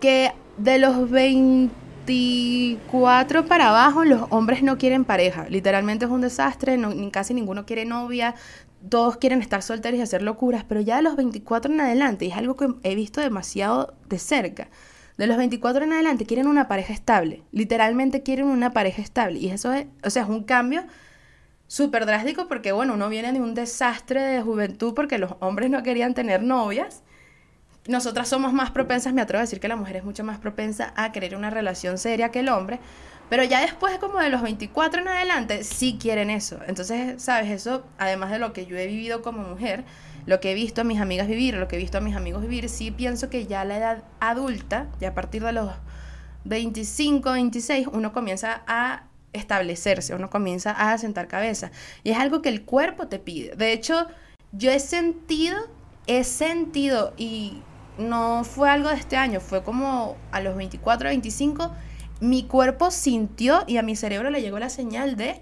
que 0.00 0.32
de 0.56 0.78
los 0.78 1.10
24 1.10 3.46
para 3.46 3.68
abajo 3.68 4.04
los 4.04 4.22
hombres 4.30 4.62
no 4.62 4.78
quieren 4.78 5.04
pareja, 5.04 5.46
literalmente 5.48 6.06
es 6.06 6.10
un 6.10 6.22
desastre, 6.22 6.76
no, 6.76 6.92
casi 7.10 7.34
ninguno 7.34 7.66
quiere 7.66 7.84
novia, 7.84 8.34
todos 8.88 9.16
quieren 9.16 9.42
estar 9.42 9.62
solteros 9.62 9.98
y 9.98 10.02
hacer 10.02 10.22
locuras, 10.22 10.64
pero 10.64 10.80
ya 10.80 10.96
de 10.96 11.02
los 11.02 11.16
24 11.16 11.72
en 11.72 11.80
adelante, 11.80 12.24
y 12.24 12.30
es 12.30 12.36
algo 12.36 12.56
que 12.56 12.68
he 12.82 12.94
visto 12.94 13.20
demasiado 13.20 13.94
de 14.08 14.18
cerca, 14.18 14.68
de 15.16 15.26
los 15.26 15.36
24 15.36 15.84
en 15.84 15.92
adelante 15.92 16.26
quieren 16.26 16.46
una 16.46 16.68
pareja 16.68 16.92
estable, 16.92 17.42
literalmente 17.52 18.22
quieren 18.22 18.46
una 18.46 18.72
pareja 18.72 19.02
estable, 19.02 19.38
y 19.38 19.48
eso 19.48 19.72
es, 19.72 19.86
o 20.04 20.10
sea, 20.10 20.24
es 20.24 20.28
un 20.28 20.44
cambio 20.44 20.84
súper 21.68 22.06
drástico 22.06 22.48
porque, 22.48 22.72
bueno, 22.72 22.94
uno 22.94 23.08
viene 23.08 23.32
de 23.32 23.40
un 23.40 23.54
desastre 23.54 24.20
de 24.22 24.42
juventud 24.42 24.94
porque 24.94 25.18
los 25.18 25.36
hombres 25.38 25.70
no 25.70 25.82
querían 25.84 26.14
tener 26.14 26.42
novias. 26.42 27.02
Nosotras 27.86 28.28
somos 28.28 28.52
más 28.52 28.70
propensas, 28.70 29.14
me 29.14 29.22
atrevo 29.22 29.38
a 29.38 29.42
decir 29.42 29.60
que 29.60 29.68
la 29.68 29.76
mujer 29.76 29.96
es 29.96 30.04
mucho 30.04 30.24
más 30.24 30.38
propensa 30.38 30.92
a 30.96 31.12
querer 31.12 31.36
una 31.36 31.50
relación 31.50 31.96
seria 31.96 32.30
que 32.30 32.40
el 32.40 32.48
hombre, 32.48 32.80
pero 33.30 33.44
ya 33.44 33.60
después 33.60 33.98
como 33.98 34.18
de 34.18 34.30
los 34.30 34.42
24 34.42 35.02
en 35.02 35.08
adelante 35.08 35.62
sí 35.62 35.98
quieren 36.00 36.30
eso. 36.30 36.58
Entonces, 36.66 37.22
sabes, 37.22 37.50
eso, 37.50 37.84
además 37.98 38.30
de 38.30 38.38
lo 38.38 38.52
que 38.52 38.66
yo 38.66 38.76
he 38.76 38.86
vivido 38.86 39.22
como 39.22 39.42
mujer, 39.42 39.84
lo 40.26 40.40
que 40.40 40.52
he 40.52 40.54
visto 40.54 40.80
a 40.80 40.84
mis 40.84 41.00
amigas 41.00 41.28
vivir, 41.28 41.54
lo 41.54 41.68
que 41.68 41.76
he 41.76 41.78
visto 41.78 41.98
a 41.98 42.00
mis 42.00 42.16
amigos 42.16 42.42
vivir, 42.42 42.68
sí 42.68 42.90
pienso 42.90 43.30
que 43.30 43.46
ya 43.46 43.64
la 43.64 43.76
edad 43.76 44.04
adulta, 44.20 44.88
ya 45.00 45.10
a 45.10 45.14
partir 45.14 45.42
de 45.44 45.52
los 45.52 45.70
25, 46.44 47.30
26, 47.32 47.88
uno 47.92 48.12
comienza 48.12 48.62
a 48.66 49.07
establecerse, 49.32 50.14
uno 50.14 50.30
comienza 50.30 50.72
a 50.72 50.96
sentar 50.98 51.28
cabeza. 51.28 51.70
Y 52.04 52.10
es 52.10 52.18
algo 52.18 52.42
que 52.42 52.48
el 52.48 52.62
cuerpo 52.64 53.08
te 53.08 53.18
pide. 53.18 53.56
De 53.56 53.72
hecho, 53.72 54.06
yo 54.52 54.70
he 54.70 54.80
sentido, 54.80 55.56
he 56.06 56.24
sentido, 56.24 57.12
y 57.16 57.62
no 57.98 58.44
fue 58.44 58.70
algo 58.70 58.88
de 58.88 58.96
este 58.96 59.16
año, 59.16 59.40
fue 59.40 59.62
como 59.62 60.16
a 60.30 60.40
los 60.40 60.56
24, 60.56 61.08
25, 61.08 61.72
mi 62.20 62.44
cuerpo 62.44 62.90
sintió 62.90 63.64
y 63.66 63.76
a 63.76 63.82
mi 63.82 63.96
cerebro 63.96 64.30
le 64.30 64.40
llegó 64.40 64.58
la 64.58 64.70
señal 64.70 65.16
de 65.16 65.40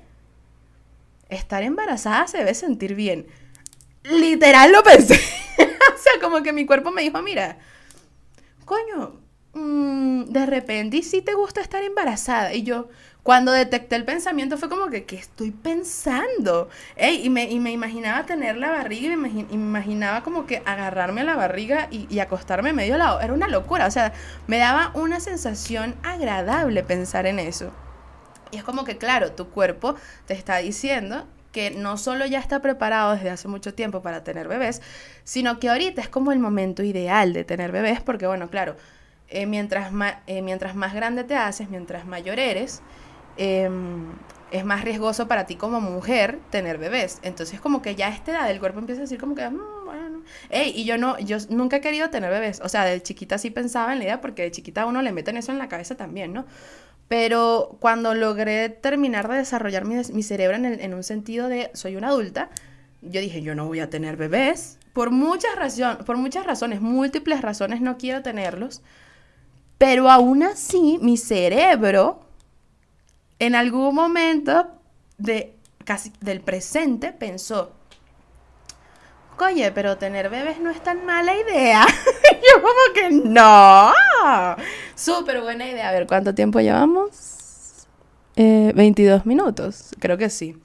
estar 1.29 1.63
embarazada 1.63 2.27
se 2.27 2.39
debe 2.39 2.55
sentir 2.55 2.95
bien. 2.95 3.27
Literal 4.05 4.73
lo 4.73 4.83
pensé. 4.83 5.15
o 5.59 5.99
sea, 5.99 6.13
como 6.21 6.43
que 6.43 6.53
mi 6.53 6.67
cuerpo 6.67 6.91
me 6.91 7.03
dijo, 7.03 7.21
mira, 7.23 7.59
coño, 8.65 9.21
mm, 9.55 10.25
de 10.25 10.47
repente, 10.47 10.99
¿y 10.99 11.03
si 11.03 11.23
te 11.23 11.35
gusta 11.35 11.61
estar 11.61 11.83
embarazada? 11.83 12.55
Y 12.55 12.63
yo, 12.63 12.89
cuando 13.27 13.51
detecté 13.51 13.97
el 13.97 14.05
pensamiento 14.05 14.57
fue 14.57 14.69
como 14.69 14.89
que, 14.89 15.03
¿qué 15.05 15.17
estoy 15.17 15.51
pensando? 15.51 16.69
y, 16.97 17.29
me, 17.29 17.51
imaginaba 17.51 18.25
tener 18.25 18.57
la 18.57 18.71
barriga 18.71 19.17
me, 19.17 19.29
imaginaba 19.51 20.23
como 20.23 20.47
que 20.47 20.63
agarrarme 20.65 21.23
a 21.23 21.25
la 21.25 21.35
barriga 21.35 21.89
y, 21.91 22.21
acostarme 22.21 22.73
medio 22.73 22.97
lado. 22.97 23.21
Era 23.21 23.33
una 23.33 23.49
locura, 23.49 23.89
o 23.89 23.91
sea, 23.91 24.13
me 24.47 24.59
daba 24.59 24.93
una 24.95 25.19
sensación 25.19 25.97
agradable 26.05 26.85
pensar 26.85 27.27
en 27.27 27.41
eso. 27.41 27.73
Y 28.53 28.59
es 28.59 28.63
como 28.63 28.85
que, 28.85 28.97
claro, 28.97 29.33
tu 29.33 29.49
cuerpo 29.49 29.97
te 30.27 30.35
está 30.35 30.59
diciendo 30.59 31.27
que 31.51 31.73
no 31.73 31.97
solo 31.97 32.27
ya 32.27 32.39
está 32.39 32.63
preparado 32.63 33.15
desde 33.17 33.31
hace 33.31 33.49
mucho 33.49 33.75
tiempo 33.75 34.03
para 34.03 34.23
tener 34.23 34.47
bebés, 34.47 34.83
sino 35.25 35.59
que 35.59 35.69
ahorita 35.69 36.01
es 36.01 36.09
como 36.09 36.31
el 36.31 36.39
momento 36.39 36.85
ideal 36.85 37.33
de 37.33 37.43
tener 37.43 37.73
bebés, 37.73 38.01
porque 38.01 38.29
bueno, 38.29 38.51
claro, 38.51 38.77
eh, 39.29 39.47
mientras, 39.47 39.91
eh, 40.29 40.43
mientras 40.43 40.77
más 40.77 40.95
grande 40.95 41.25
te 41.25 41.35
haces, 41.35 41.69
mientras 41.69 42.07
mayor 42.07 42.39
eres, 42.39 42.83
Em, 43.37 44.13
es 44.51 44.65
más 44.65 44.85
riesgoso 44.85 45.27
para 45.27 45.47
ti 45.47 45.57
como 45.57 45.81
mujer 45.81 46.39
tener 46.51 46.79
bebés. 46.79 47.19
Entonces 47.23 47.61
como 47.61 47.83
que 47.83 47.95
ya 47.95 48.09
a 48.09 48.11
esta 48.11 48.33
edad 48.33 48.51
el 48.51 48.61
cuerpo 48.61 48.79
empieza 48.79 49.01
a 49.01 49.05
decir 49.05 49.19
como 49.19 49.35
que, 49.35 49.49
mm, 49.49 49.85
bueno. 49.85 50.23
Ey, 50.51 50.73
y 50.75 50.85
yo 50.85 50.99
no, 50.99 51.19
yo 51.19 51.39
nunca 51.51 51.77
he 51.77 51.81
querido 51.81 52.11
tener 52.11 52.31
bebés. 52.31 52.61
O 52.63 52.69
sea, 52.69 52.85
de 52.85 53.03
chiquita 53.03 53.39
sí 53.39 53.51
pensaba 53.51 53.93
en 53.93 53.99
la 53.99 54.05
idea 54.05 54.21
porque 54.21 54.43
de 54.43 54.51
chiquita 54.51 54.87
uno 54.87 55.03
le 55.03 55.13
meten 55.13 55.37
eso 55.37 55.53
en 55.53 55.59
la 55.59 55.69
cabeza 55.69 55.97
también, 55.97 56.33
¿no? 56.33 56.47
Pero 57.09 57.77
cuando 57.81 58.15
logré 58.15 58.69
terminar 58.69 59.29
de 59.29 59.37
desarrollar 59.37 59.85
mi, 59.85 59.97
mi 60.13 60.23
cerebro 60.23 60.57
en, 60.57 60.65
en, 60.67 60.95
un 60.95 61.03
sentido 61.05 61.49
de 61.49 61.71
soy 61.75 61.97
una 61.97 62.09
adulta, 62.09 62.51
yo 63.03 63.21
dije, 63.21 63.43
yo 63.43 63.55
no 63.55 63.67
voy 63.67 63.81
a 63.81 63.91
tener 63.91 64.17
bebés. 64.17 64.79
Por 64.93 65.11
muchas, 65.11 65.55
razón, 65.55 65.99
por 66.05 66.17
muchas 66.17 66.47
razones, 66.47 66.81
múltiples 66.81 67.43
razones 67.43 67.81
no 67.81 67.99
quiero 67.99 68.23
tenerlos. 68.23 68.83
Pero 69.79 70.11
aún 70.11 70.43
así, 70.43 70.99
mi 71.03 71.17
cerebro 71.17 72.26
en 73.39 73.55
algún 73.55 73.95
momento 73.95 74.69
de 75.19 75.57
casi 75.85 76.13
del 76.21 76.41
presente 76.41 77.13
pensó, 77.13 77.73
oye, 79.39 79.71
pero 79.73 79.99
tener 79.99 80.31
bebés 80.31 80.59
no 80.61 80.71
es 80.71 80.83
tan 80.83 81.05
mala 81.05 81.37
idea. 81.37 81.87
Yo 82.33 82.63
como 82.63 82.95
que 82.95 83.11
no. 83.11 83.93
Súper 84.95 85.41
buena 85.43 85.67
idea. 85.69 85.89
A 85.89 85.93
ver, 85.93 86.07
¿cuánto 86.07 86.35
tiempo 86.35 86.61
llevamos? 86.61 87.87
22 88.37 89.21
eh, 89.21 89.23
minutos, 89.25 89.95
creo 89.99 90.19
que 90.19 90.29
sí. 90.29 90.61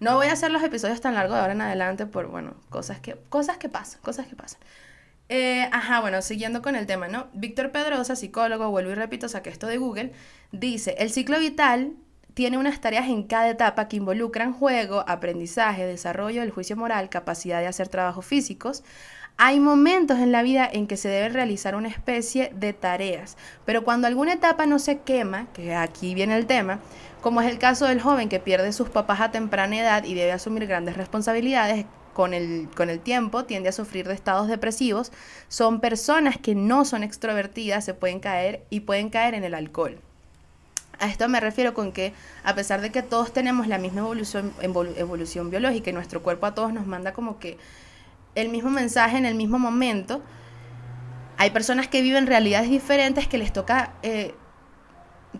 No 0.00 0.16
voy 0.16 0.26
a 0.26 0.32
hacer 0.32 0.50
los 0.50 0.62
episodios 0.64 1.00
tan 1.00 1.14
largos 1.14 1.36
de 1.36 1.40
ahora 1.40 1.52
en 1.52 1.60
adelante 1.60 2.06
por, 2.06 2.26
bueno, 2.26 2.54
cosas 2.70 2.98
que, 2.98 3.16
cosas 3.28 3.58
que 3.58 3.68
pasan, 3.68 4.00
cosas 4.02 4.26
que 4.26 4.34
pasan. 4.34 4.60
Eh, 5.28 5.68
ajá, 5.70 6.00
bueno, 6.00 6.20
siguiendo 6.22 6.60
con 6.60 6.74
el 6.74 6.86
tema, 6.86 7.06
¿no? 7.06 7.28
Víctor 7.32 7.70
Pedrosa, 7.70 8.16
psicólogo, 8.16 8.70
vuelvo 8.70 8.90
y 8.90 8.94
repito, 8.94 9.28
saqué 9.28 9.50
esto 9.50 9.68
de 9.68 9.78
Google, 9.78 10.12
dice, 10.50 10.96
el 10.98 11.10
ciclo 11.10 11.38
vital 11.38 11.92
tiene 12.34 12.58
unas 12.58 12.80
tareas 12.80 13.08
en 13.08 13.24
cada 13.24 13.50
etapa 13.50 13.88
que 13.88 13.96
involucran 13.96 14.52
juego, 14.52 15.04
aprendizaje, 15.06 15.86
desarrollo 15.86 16.40
del 16.40 16.50
juicio 16.50 16.76
moral, 16.76 17.08
capacidad 17.08 17.60
de 17.60 17.66
hacer 17.66 17.88
trabajos 17.88 18.24
físicos. 18.24 18.82
Hay 19.36 19.60
momentos 19.60 20.18
en 20.18 20.32
la 20.32 20.42
vida 20.42 20.68
en 20.70 20.86
que 20.86 20.96
se 20.96 21.08
debe 21.08 21.30
realizar 21.30 21.74
una 21.74 21.88
especie 21.88 22.52
de 22.54 22.72
tareas, 22.72 23.36
pero 23.64 23.82
cuando 23.82 24.06
alguna 24.06 24.34
etapa 24.34 24.66
no 24.66 24.78
se 24.78 25.00
quema, 25.00 25.46
que 25.52 25.74
aquí 25.74 26.14
viene 26.14 26.36
el 26.36 26.46
tema, 26.46 26.80
como 27.22 27.40
es 27.40 27.50
el 27.50 27.58
caso 27.58 27.86
del 27.86 28.00
joven 28.00 28.28
que 28.28 28.40
pierde 28.40 28.72
sus 28.72 28.90
papás 28.90 29.20
a 29.20 29.30
temprana 29.30 29.78
edad 29.78 30.04
y 30.04 30.14
debe 30.14 30.32
asumir 30.32 30.66
grandes 30.66 30.96
responsabilidades, 30.96 31.86
con 32.12 32.34
el, 32.34 32.68
con 32.76 32.90
el 32.90 33.00
tiempo 33.00 33.44
tiende 33.44 33.70
a 33.70 33.72
sufrir 33.72 34.06
de 34.06 34.14
estados 34.14 34.48
depresivos, 34.48 35.12
son 35.48 35.80
personas 35.80 36.36
que 36.36 36.54
no 36.54 36.84
son 36.84 37.02
extrovertidas, 37.02 37.84
se 37.84 37.94
pueden 37.94 38.20
caer 38.20 38.64
y 38.68 38.80
pueden 38.80 39.08
caer 39.08 39.34
en 39.34 39.44
el 39.44 39.54
alcohol. 39.54 39.98
A 41.02 41.08
esto 41.08 41.28
me 41.28 41.40
refiero 41.40 41.74
con 41.74 41.90
que 41.90 42.14
a 42.44 42.54
pesar 42.54 42.80
de 42.80 42.92
que 42.92 43.02
todos 43.02 43.32
tenemos 43.32 43.66
la 43.66 43.76
misma 43.76 44.02
evolución, 44.02 44.52
evolución 44.60 45.50
biológica 45.50 45.90
y 45.90 45.92
nuestro 45.92 46.22
cuerpo 46.22 46.46
a 46.46 46.54
todos 46.54 46.72
nos 46.72 46.86
manda 46.86 47.12
como 47.12 47.40
que 47.40 47.58
el 48.36 48.50
mismo 48.50 48.70
mensaje 48.70 49.18
en 49.18 49.26
el 49.26 49.34
mismo 49.34 49.58
momento, 49.58 50.22
hay 51.38 51.50
personas 51.50 51.88
que 51.88 52.02
viven 52.02 52.28
realidades 52.28 52.70
diferentes 52.70 53.26
que 53.26 53.36
les 53.36 53.52
toca 53.52 53.94
eh, 54.04 54.36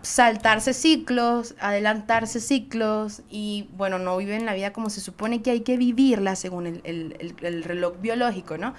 saltarse 0.01 0.73
ciclos, 0.73 1.55
adelantarse 1.61 2.41
ciclos 2.41 3.21
y 3.29 3.69
bueno, 3.77 3.99
no 3.99 4.17
viven 4.17 4.45
la 4.45 4.53
vida 4.53 4.73
como 4.73 4.89
se 4.89 4.99
supone 4.99 5.41
que 5.41 5.51
hay 5.51 5.61
que 5.61 5.77
vivirla 5.77 6.35
según 6.35 6.67
el, 6.67 7.35
el 7.41 7.63
reloj 7.63 8.01
biológico, 8.01 8.57
¿no? 8.57 8.73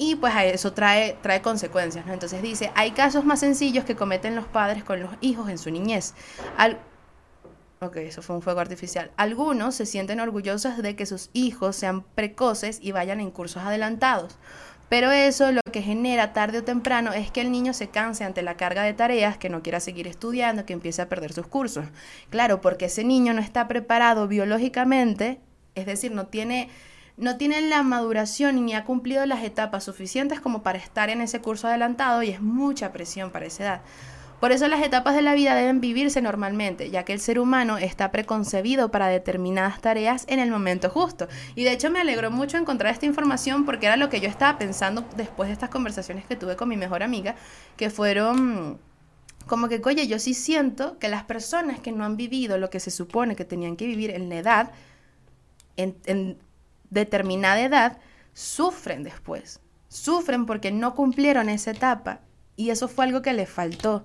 Y 0.00 0.16
pues 0.16 0.32
eso 0.44 0.72
trae, 0.72 1.18
trae 1.20 1.42
consecuencias, 1.42 2.06
¿no? 2.06 2.14
Entonces 2.14 2.40
dice, 2.40 2.72
hay 2.74 2.92
casos 2.92 3.26
más 3.26 3.40
sencillos 3.40 3.84
que 3.84 3.96
cometen 3.96 4.34
los 4.34 4.46
padres 4.46 4.82
con 4.82 4.98
los 4.98 5.10
hijos 5.20 5.50
en 5.50 5.58
su 5.58 5.70
niñez. 5.70 6.14
Al... 6.56 6.78
Ok, 7.82 7.96
eso 7.96 8.22
fue 8.22 8.34
un 8.34 8.40
fuego 8.40 8.60
artificial. 8.60 9.10
Algunos 9.18 9.74
se 9.74 9.84
sienten 9.84 10.18
orgullosos 10.18 10.78
de 10.78 10.96
que 10.96 11.04
sus 11.04 11.28
hijos 11.34 11.76
sean 11.76 12.02
precoces 12.02 12.78
y 12.80 12.92
vayan 12.92 13.20
en 13.20 13.30
cursos 13.30 13.62
adelantados. 13.62 14.38
Pero 14.88 15.12
eso 15.12 15.52
lo 15.52 15.60
que 15.70 15.82
genera 15.82 16.32
tarde 16.32 16.58
o 16.58 16.64
temprano 16.64 17.12
es 17.12 17.30
que 17.30 17.42
el 17.42 17.52
niño 17.52 17.74
se 17.74 17.88
canse 17.90 18.24
ante 18.24 18.40
la 18.40 18.56
carga 18.56 18.82
de 18.82 18.94
tareas, 18.94 19.36
que 19.36 19.50
no 19.50 19.62
quiera 19.62 19.80
seguir 19.80 20.06
estudiando, 20.06 20.64
que 20.64 20.72
empiece 20.72 21.02
a 21.02 21.10
perder 21.10 21.34
sus 21.34 21.46
cursos. 21.46 21.84
Claro, 22.30 22.62
porque 22.62 22.86
ese 22.86 23.04
niño 23.04 23.34
no 23.34 23.42
está 23.42 23.68
preparado 23.68 24.28
biológicamente, 24.28 25.40
es 25.74 25.84
decir, 25.84 26.10
no 26.12 26.26
tiene 26.26 26.70
no 27.20 27.36
tienen 27.36 27.68
la 27.68 27.82
maduración 27.82 28.64
ni 28.64 28.74
ha 28.74 28.84
cumplido 28.84 29.26
las 29.26 29.44
etapas 29.44 29.84
suficientes 29.84 30.40
como 30.40 30.62
para 30.62 30.78
estar 30.78 31.10
en 31.10 31.20
ese 31.20 31.40
curso 31.40 31.68
adelantado 31.68 32.22
y 32.22 32.30
es 32.30 32.40
mucha 32.40 32.92
presión 32.92 33.30
para 33.30 33.46
esa 33.46 33.62
edad. 33.62 33.80
Por 34.40 34.52
eso 34.52 34.68
las 34.68 34.82
etapas 34.82 35.14
de 35.14 35.20
la 35.20 35.34
vida 35.34 35.54
deben 35.54 35.82
vivirse 35.82 36.22
normalmente, 36.22 36.90
ya 36.90 37.04
que 37.04 37.12
el 37.12 37.20
ser 37.20 37.38
humano 37.38 37.76
está 37.76 38.10
preconcebido 38.10 38.90
para 38.90 39.08
determinadas 39.08 39.82
tareas 39.82 40.24
en 40.28 40.38
el 40.38 40.50
momento 40.50 40.88
justo. 40.88 41.28
Y 41.54 41.64
de 41.64 41.72
hecho 41.72 41.90
me 41.90 42.00
alegró 42.00 42.30
mucho 42.30 42.56
encontrar 42.56 42.90
esta 42.90 43.04
información 43.04 43.66
porque 43.66 43.84
era 43.84 43.98
lo 43.98 44.08
que 44.08 44.20
yo 44.20 44.28
estaba 44.28 44.58
pensando 44.58 45.04
después 45.14 45.48
de 45.48 45.52
estas 45.52 45.68
conversaciones 45.68 46.24
que 46.24 46.36
tuve 46.36 46.56
con 46.56 46.70
mi 46.70 46.78
mejor 46.78 47.02
amiga, 47.02 47.36
que 47.76 47.90
fueron 47.90 48.78
como 49.46 49.68
que, 49.68 49.82
oye, 49.84 50.06
yo 50.06 50.18
sí 50.18 50.32
siento 50.32 50.98
que 50.98 51.08
las 51.10 51.24
personas 51.24 51.78
que 51.78 51.92
no 51.92 52.04
han 52.04 52.16
vivido 52.16 52.56
lo 52.56 52.70
que 52.70 52.80
se 52.80 52.90
supone 52.90 53.36
que 53.36 53.44
tenían 53.44 53.76
que 53.76 53.86
vivir 53.86 54.10
en 54.10 54.30
la 54.30 54.36
edad, 54.36 54.70
en, 55.76 55.96
en 56.06 56.38
determinada 56.90 57.60
edad 57.60 57.98
sufren 58.32 59.02
después. 59.02 59.60
Sufren 59.88 60.46
porque 60.46 60.70
no 60.70 60.94
cumplieron 60.94 61.48
esa 61.48 61.72
etapa 61.72 62.20
y 62.56 62.70
eso 62.70 62.88
fue 62.88 63.06
algo 63.06 63.22
que 63.22 63.32
les 63.32 63.48
faltó. 63.48 64.04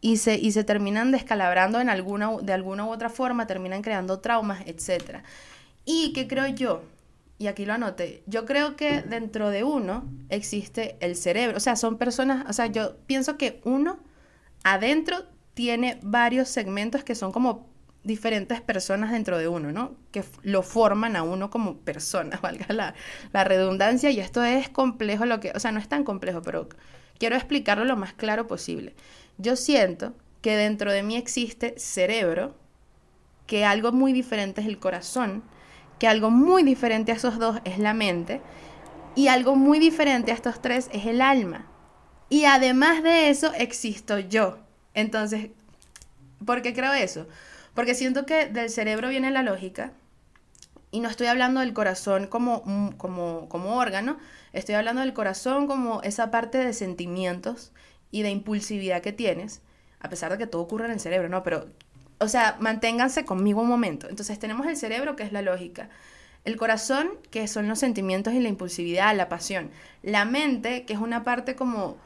Y 0.00 0.18
se, 0.18 0.36
y 0.36 0.52
se 0.52 0.64
terminan 0.64 1.12
descalabrando 1.12 1.80
en 1.80 1.88
alguna, 1.88 2.30
de 2.42 2.52
alguna 2.52 2.84
u 2.84 2.90
otra 2.90 3.08
forma, 3.08 3.46
terminan 3.46 3.80
creando 3.80 4.20
traumas, 4.20 4.62
etc. 4.66 5.22
Y 5.86 6.12
que 6.12 6.28
creo 6.28 6.46
yo, 6.48 6.82
y 7.38 7.46
aquí 7.46 7.64
lo 7.64 7.72
anoté, 7.72 8.22
yo 8.26 8.44
creo 8.44 8.76
que 8.76 9.00
dentro 9.00 9.50
de 9.50 9.64
uno 9.64 10.04
existe 10.28 10.96
el 11.00 11.16
cerebro. 11.16 11.56
O 11.56 11.60
sea, 11.60 11.76
son 11.76 11.96
personas, 11.96 12.44
o 12.48 12.52
sea, 12.52 12.66
yo 12.66 12.96
pienso 13.06 13.38
que 13.38 13.62
uno 13.64 13.98
adentro 14.62 15.24
tiene 15.54 15.98
varios 16.02 16.48
segmentos 16.48 17.02
que 17.02 17.14
son 17.14 17.32
como 17.32 17.73
diferentes 18.04 18.60
personas 18.60 19.10
dentro 19.10 19.38
de 19.38 19.48
uno, 19.48 19.72
¿no? 19.72 19.96
Que 20.12 20.22
lo 20.42 20.62
forman 20.62 21.16
a 21.16 21.22
uno 21.22 21.50
como 21.50 21.78
persona, 21.78 22.38
valga 22.42 22.66
la, 22.68 22.94
la, 23.32 23.44
redundancia. 23.44 24.10
Y 24.10 24.20
esto 24.20 24.44
es 24.44 24.68
complejo, 24.68 25.24
lo 25.24 25.40
que, 25.40 25.52
o 25.54 25.60
sea, 25.60 25.72
no 25.72 25.80
es 25.80 25.88
tan 25.88 26.04
complejo, 26.04 26.42
pero 26.42 26.68
quiero 27.18 27.36
explicarlo 27.36 27.84
lo 27.84 27.96
más 27.96 28.12
claro 28.12 28.46
posible. 28.46 28.94
Yo 29.38 29.56
siento 29.56 30.14
que 30.42 30.56
dentro 30.56 30.92
de 30.92 31.02
mí 31.02 31.16
existe 31.16 31.74
cerebro, 31.78 32.54
que 33.46 33.64
algo 33.64 33.92
muy 33.92 34.12
diferente 34.12 34.60
es 34.60 34.66
el 34.66 34.78
corazón, 34.78 35.42
que 35.98 36.06
algo 36.06 36.30
muy 36.30 36.62
diferente 36.62 37.12
a 37.12 37.16
esos 37.16 37.38
dos 37.38 37.60
es 37.64 37.78
la 37.78 37.94
mente, 37.94 38.42
y 39.14 39.28
algo 39.28 39.56
muy 39.56 39.78
diferente 39.78 40.32
a 40.32 40.34
estos 40.34 40.60
tres 40.60 40.90
es 40.92 41.06
el 41.06 41.20
alma. 41.20 41.66
Y 42.28 42.44
además 42.44 43.02
de 43.02 43.30
eso 43.30 43.52
existo 43.54 44.18
yo. 44.18 44.58
Entonces, 44.92 45.50
¿por 46.44 46.62
qué 46.62 46.74
creo 46.74 46.92
eso? 46.92 47.26
Porque 47.74 47.94
siento 47.94 48.26
que 48.26 48.46
del 48.46 48.70
cerebro 48.70 49.08
viene 49.08 49.30
la 49.30 49.42
lógica, 49.42 49.92
y 50.94 51.00
no 51.00 51.08
estoy 51.08 51.26
hablando 51.26 51.58
del 51.58 51.72
corazón 51.72 52.28
como, 52.28 52.62
como, 52.98 53.48
como 53.48 53.76
órgano, 53.78 54.16
estoy 54.52 54.76
hablando 54.76 55.00
del 55.00 55.12
corazón 55.12 55.66
como 55.66 56.00
esa 56.02 56.30
parte 56.30 56.58
de 56.58 56.72
sentimientos 56.72 57.72
y 58.12 58.22
de 58.22 58.30
impulsividad 58.30 59.02
que 59.02 59.12
tienes, 59.12 59.60
a 59.98 60.08
pesar 60.08 60.30
de 60.30 60.38
que 60.38 60.46
todo 60.46 60.62
ocurre 60.62 60.84
en 60.84 60.92
el 60.92 61.00
cerebro, 61.00 61.28
¿no? 61.28 61.42
Pero, 61.42 61.66
o 62.18 62.28
sea, 62.28 62.56
manténganse 62.60 63.24
conmigo 63.24 63.60
un 63.62 63.66
momento. 63.66 64.08
Entonces 64.08 64.38
tenemos 64.38 64.68
el 64.68 64.76
cerebro, 64.76 65.16
que 65.16 65.24
es 65.24 65.32
la 65.32 65.42
lógica. 65.42 65.88
El 66.44 66.56
corazón, 66.56 67.10
que 67.32 67.48
son 67.48 67.66
los 67.66 67.80
sentimientos 67.80 68.32
y 68.32 68.38
la 68.38 68.48
impulsividad, 68.48 69.16
la 69.16 69.28
pasión. 69.28 69.72
La 70.02 70.24
mente, 70.24 70.84
que 70.84 70.92
es 70.92 71.00
una 71.00 71.24
parte 71.24 71.56
como 71.56 71.96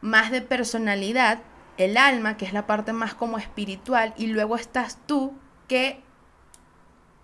más 0.00 0.32
de 0.32 0.42
personalidad, 0.42 1.42
el 1.78 1.96
alma, 1.96 2.36
que 2.36 2.44
es 2.44 2.52
la 2.52 2.66
parte 2.66 2.92
más 2.92 3.14
como 3.14 3.38
espiritual, 3.38 4.14
y 4.16 4.28
luego 4.28 4.56
estás 4.56 4.98
tú, 5.06 5.34
que 5.68 6.02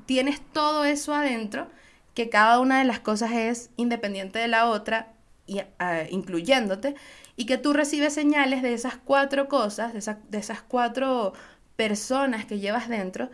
tienes 0.06 0.40
todo 0.52 0.84
eso 0.84 1.14
adentro, 1.14 1.68
que 2.14 2.28
cada 2.28 2.58
una 2.60 2.78
de 2.78 2.84
las 2.84 3.00
cosas 3.00 3.32
es 3.32 3.70
independiente 3.76 4.38
de 4.38 4.48
la 4.48 4.66
otra, 4.66 5.12
y, 5.46 5.60
ah, 5.78 6.02
incluyéndote, 6.10 6.94
y 7.36 7.46
que 7.46 7.58
tú 7.58 7.72
recibes 7.72 8.14
señales 8.14 8.62
de 8.62 8.74
esas 8.74 8.96
cuatro 8.96 9.48
cosas, 9.48 9.92
de, 9.94 10.16
de 10.28 10.38
esas 10.38 10.62
cuatro 10.62 11.32
personas 11.76 12.44
que 12.44 12.58
llevas 12.58 12.88
dentro 12.88 13.30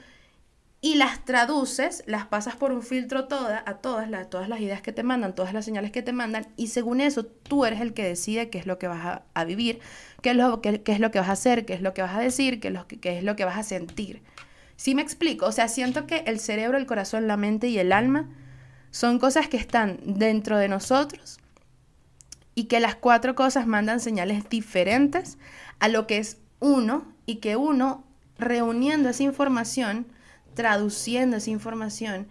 y 0.85 0.97
las 0.97 1.25
traduces, 1.25 2.03
las 2.05 2.27
pasas 2.27 2.57
por 2.57 2.71
un 2.71 2.83
filtro 2.83 3.25
toda, 3.25 3.65
a 3.65 3.79
todas 3.79 4.11
las, 4.11 4.29
todas 4.29 4.51
las 4.51 4.61
ideas 4.61 4.83
que 4.83 4.93
te 4.93 5.03
mandan, 5.03 5.35
todas 5.35 5.55
las 5.55 5.65
señales 5.65 5.91
que 5.93 6.03
te 6.03 6.13
mandan, 6.13 6.47
y 6.59 6.67
según 6.67 7.01
eso 7.01 7.25
tú 7.25 7.65
eres 7.65 7.81
el 7.81 7.95
que 7.95 8.05
decide 8.05 8.51
qué 8.51 8.59
es 8.59 8.67
lo 8.67 8.79
que 8.79 8.87
vas 8.87 9.23
a, 9.33 9.45
vivir, 9.45 9.81
qué 10.21 10.33
es, 10.33 10.37
lo, 10.37 10.61
qué, 10.61 10.83
es 10.85 11.01
lo 11.01 11.11
que 11.11 11.21
vas 11.21 11.31
a 11.31 11.33
hacer, 11.33 11.65
qué 11.65 11.73
es 11.73 11.81
lo 11.81 11.95
que 11.95 12.03
vas 12.03 12.15
a 12.15 12.21
decir, 12.21 12.61
qué 12.61 12.69
es 12.69 12.75
lo 12.75 12.87
que, 12.87 13.01
qué 13.01 13.17
es 13.17 13.25
lo 13.25 13.35
que 13.35 13.47
vas 13.47 13.57
a 13.57 13.63
sentir. 13.63 14.23
¿Sí 14.77 14.95
me 14.95 15.01
explico? 15.01 15.47
O 15.47 15.53
sea, 15.53 15.69
siento 15.69 16.07
que 16.07 16.19
el 16.27 16.39
cerebro, 16.39 16.77
el 16.77 16.85
corazón, 16.85 17.29
la 17.29 17.39
mente 17.39 17.69
y 17.69 17.79
el 17.79 17.91
alma 17.91 18.29
son 18.91 19.19
cosas 19.19 19.49
que 19.49 19.57
están 19.57 20.01
dentro 20.05 20.59
de 20.59 20.69
nosotros 20.69 21.39
y 22.55 22.65
que 22.65 22.81
las 22.81 22.95
cuatro 22.95 23.35
cosas 23.35 23.67
mandan 23.67 24.01
señales 24.01 24.51
diferentes 24.51 25.39
a 25.79 25.89
lo 25.89 26.07
que 26.07 26.19
es 26.19 26.37
uno 26.61 27.11
y 27.25 27.37
que 27.37 27.57
uno 27.57 28.05
reuniendo 28.37 29.09
esa 29.09 29.23
información, 29.23 30.09
traduciendo 30.55 31.37
esa 31.37 31.51
información 31.51 32.29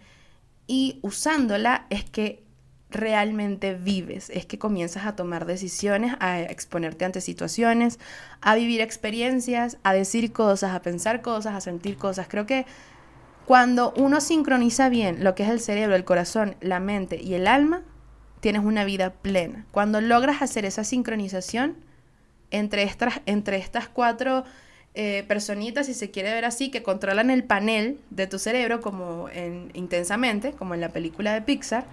y 0.66 0.98
usándola 1.02 1.86
es 1.90 2.04
que 2.04 2.42
realmente 2.90 3.74
vives, 3.74 4.30
es 4.30 4.46
que 4.46 4.58
comienzas 4.58 5.04
a 5.04 5.16
tomar 5.16 5.46
decisiones, 5.46 6.14
a 6.20 6.40
exponerte 6.40 7.04
ante 7.04 7.20
situaciones, 7.20 7.98
a 8.40 8.54
vivir 8.54 8.80
experiencias, 8.80 9.78
a 9.82 9.92
decir 9.92 10.32
cosas, 10.32 10.72
a 10.72 10.82
pensar 10.82 11.20
cosas, 11.20 11.54
a 11.54 11.60
sentir 11.60 11.96
cosas. 11.96 12.28
Creo 12.28 12.46
que 12.46 12.66
cuando 13.46 13.92
uno 13.96 14.20
sincroniza 14.20 14.88
bien 14.88 15.22
lo 15.24 15.34
que 15.34 15.42
es 15.42 15.50
el 15.50 15.60
cerebro, 15.60 15.96
el 15.96 16.04
corazón, 16.04 16.56
la 16.60 16.80
mente 16.80 17.20
y 17.20 17.34
el 17.34 17.46
alma, 17.46 17.82
tienes 18.40 18.64
una 18.64 18.84
vida 18.84 19.10
plena. 19.12 19.66
Cuando 19.70 20.00
logras 20.00 20.40
hacer 20.40 20.64
esa 20.64 20.84
sincronización 20.84 21.76
entre 22.50 22.84
estas, 22.84 23.20
entre 23.26 23.56
estas 23.56 23.88
cuatro 23.88 24.44
eh, 24.94 25.24
personitas, 25.26 25.86
si 25.86 25.94
se 25.94 26.10
quiere 26.10 26.32
ver 26.32 26.44
así, 26.44 26.70
que 26.70 26.82
controlan 26.84 27.30
el 27.30 27.42
panel 27.42 27.98
de 28.10 28.26
tu 28.28 28.38
cerebro 28.38 28.80
como 28.80 29.28
en, 29.28 29.70
intensamente, 29.74 30.52
como 30.52 30.74
en 30.74 30.80
la 30.80 30.90
película 30.90 31.34
de 31.34 31.42
Pixar, 31.42 31.84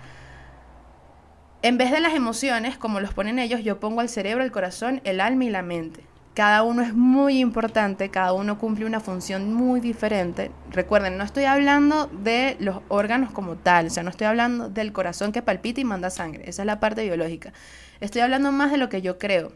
en 1.63 1.77
vez 1.77 1.91
de 1.91 1.99
las 1.99 2.13
emociones, 2.13 2.77
como 2.77 2.99
los 2.99 3.13
ponen 3.13 3.39
ellos, 3.39 3.63
yo 3.63 3.79
pongo 3.79 4.01
el 4.01 4.09
cerebro, 4.09 4.43
el 4.43 4.51
corazón, 4.51 5.01
el 5.03 5.21
alma 5.21 5.45
y 5.45 5.49
la 5.49 5.61
mente. 5.61 6.03
Cada 6.33 6.63
uno 6.63 6.81
es 6.81 6.93
muy 6.93 7.39
importante, 7.39 8.09
cada 8.09 8.33
uno 8.33 8.57
cumple 8.57 8.85
una 8.85 8.99
función 8.99 9.53
muy 9.53 9.79
diferente. 9.79 10.49
Recuerden, 10.71 11.17
no 11.17 11.23
estoy 11.23 11.43
hablando 11.45 12.07
de 12.07 12.55
los 12.59 12.81
órganos 12.87 13.31
como 13.31 13.57
tal, 13.57 13.87
o 13.87 13.89
sea, 13.89 14.03
no 14.03 14.09
estoy 14.09 14.27
hablando 14.27 14.69
del 14.69 14.93
corazón 14.93 15.31
que 15.31 15.41
palpita 15.41 15.81
y 15.81 15.85
manda 15.85 16.09
sangre, 16.09 16.43
esa 16.47 16.61
es 16.61 16.65
la 16.65 16.79
parte 16.79 17.03
biológica. 17.03 17.51
Estoy 17.99 18.21
hablando 18.21 18.51
más 18.51 18.71
de 18.71 18.77
lo 18.77 18.89
que 18.89 19.01
yo 19.01 19.19
creo. 19.19 19.51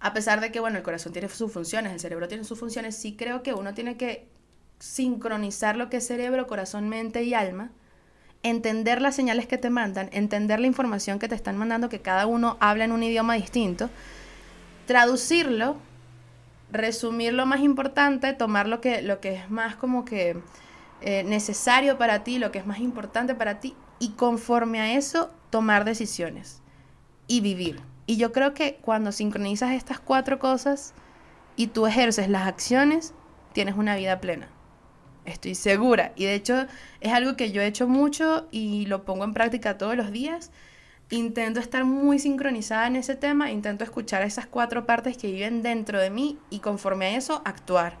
A 0.00 0.12
pesar 0.12 0.40
de 0.40 0.52
que, 0.52 0.60
bueno, 0.60 0.76
el 0.76 0.82
corazón 0.82 1.12
tiene 1.12 1.28
sus 1.28 1.52
funciones, 1.52 1.92
el 1.92 2.00
cerebro 2.00 2.28
tiene 2.28 2.44
sus 2.44 2.58
funciones, 2.58 2.96
sí 2.96 3.16
creo 3.16 3.42
que 3.42 3.54
uno 3.54 3.74
tiene 3.74 3.96
que 3.96 4.28
sincronizar 4.78 5.76
lo 5.76 5.88
que 5.88 5.98
es 5.98 6.06
cerebro, 6.06 6.46
corazón, 6.46 6.88
mente 6.88 7.22
y 7.22 7.34
alma, 7.34 7.70
entender 8.42 9.00
las 9.00 9.16
señales 9.16 9.46
que 9.46 9.58
te 9.58 9.70
mandan, 9.70 10.08
entender 10.12 10.60
la 10.60 10.66
información 10.66 11.18
que 11.18 11.28
te 11.28 11.34
están 11.34 11.56
mandando, 11.56 11.88
que 11.88 12.02
cada 12.02 12.26
uno 12.26 12.56
habla 12.60 12.84
en 12.84 12.92
un 12.92 13.02
idioma 13.02 13.34
distinto, 13.34 13.90
traducirlo, 14.86 15.76
resumir 16.70 17.32
lo 17.32 17.46
más 17.46 17.60
importante, 17.60 18.32
tomar 18.34 18.68
lo 18.68 18.80
que, 18.80 19.02
lo 19.02 19.20
que 19.20 19.34
es 19.34 19.50
más 19.50 19.76
como 19.76 20.04
que 20.04 20.36
eh, 21.00 21.24
necesario 21.24 21.98
para 21.98 22.22
ti, 22.22 22.38
lo 22.38 22.52
que 22.52 22.58
es 22.58 22.66
más 22.66 22.78
importante 22.78 23.34
para 23.34 23.60
ti, 23.60 23.74
y 23.98 24.10
conforme 24.10 24.80
a 24.80 24.92
eso 24.92 25.30
tomar 25.50 25.84
decisiones 25.84 26.60
y 27.26 27.40
vivir. 27.40 27.80
Y 28.06 28.16
yo 28.16 28.32
creo 28.32 28.54
que 28.54 28.76
cuando 28.76 29.10
sincronizas 29.12 29.72
estas 29.72 29.98
cuatro 29.98 30.38
cosas 30.38 30.94
y 31.56 31.68
tú 31.68 31.86
ejerces 31.86 32.28
las 32.28 32.46
acciones, 32.46 33.14
tienes 33.52 33.76
una 33.76 33.96
vida 33.96 34.20
plena. 34.20 34.48
Estoy 35.24 35.56
segura. 35.56 36.12
Y 36.14 36.24
de 36.24 36.34
hecho 36.34 36.66
es 37.00 37.12
algo 37.12 37.36
que 37.36 37.50
yo 37.50 37.60
he 37.60 37.66
hecho 37.66 37.88
mucho 37.88 38.46
y 38.52 38.86
lo 38.86 39.04
pongo 39.04 39.24
en 39.24 39.34
práctica 39.34 39.76
todos 39.76 39.96
los 39.96 40.12
días. 40.12 40.52
Intento 41.10 41.60
estar 41.60 41.84
muy 41.84 42.18
sincronizada 42.18 42.86
en 42.86 42.96
ese 42.96 43.14
tema, 43.14 43.50
intento 43.50 43.84
escuchar 43.84 44.22
esas 44.22 44.46
cuatro 44.46 44.86
partes 44.86 45.16
que 45.16 45.30
viven 45.30 45.62
dentro 45.62 46.00
de 46.00 46.10
mí 46.10 46.38
y 46.50 46.60
conforme 46.60 47.06
a 47.06 47.16
eso 47.16 47.42
actuar. 47.44 47.96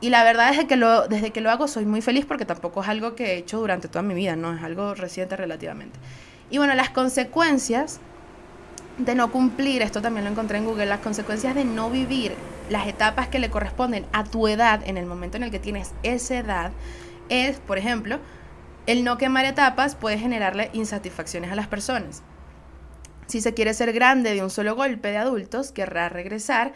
Y 0.00 0.10
la 0.10 0.22
verdad 0.24 0.52
es 0.52 0.64
que 0.66 0.76
desde 1.08 1.30
que 1.30 1.40
lo 1.40 1.50
hago 1.50 1.66
soy 1.68 1.84
muy 1.84 2.02
feliz 2.02 2.26
porque 2.26 2.44
tampoco 2.44 2.82
es 2.82 2.88
algo 2.88 3.14
que 3.14 3.32
he 3.32 3.36
hecho 3.38 3.58
durante 3.58 3.88
toda 3.88 4.02
mi 4.02 4.14
vida, 4.14 4.36
no 4.36 4.54
es 4.54 4.62
algo 4.62 4.94
reciente 4.94 5.36
relativamente. 5.36 5.98
Y 6.50 6.58
bueno, 6.58 6.74
las 6.74 6.90
consecuencias 6.90 8.00
de 8.98 9.14
no 9.14 9.30
cumplir, 9.32 9.82
esto 9.82 10.00
también 10.02 10.24
lo 10.24 10.30
encontré 10.30 10.58
en 10.58 10.64
Google, 10.64 10.86
las 10.86 11.00
consecuencias 11.00 11.54
de 11.54 11.64
no 11.64 11.90
vivir 11.90 12.34
las 12.70 12.86
etapas 12.86 13.28
que 13.28 13.38
le 13.38 13.50
corresponden 13.50 14.06
a 14.12 14.24
tu 14.24 14.48
edad 14.48 14.80
en 14.86 14.96
el 14.96 15.06
momento 15.06 15.36
en 15.36 15.42
el 15.42 15.50
que 15.50 15.58
tienes 15.58 15.92
esa 16.02 16.38
edad 16.38 16.72
es, 17.28 17.58
por 17.58 17.78
ejemplo, 17.78 18.18
el 18.86 19.04
no 19.04 19.18
quemar 19.18 19.44
etapas 19.44 19.94
puede 19.94 20.18
generarle 20.18 20.70
insatisfacciones 20.72 21.50
a 21.50 21.56
las 21.56 21.66
personas. 21.66 22.22
Si 23.26 23.40
se 23.40 23.54
quiere 23.54 23.72
ser 23.72 23.92
grande 23.92 24.34
de 24.34 24.42
un 24.42 24.50
solo 24.50 24.74
golpe 24.74 25.10
de 25.10 25.16
adultos, 25.16 25.72
querrá 25.72 26.08
regresar 26.08 26.72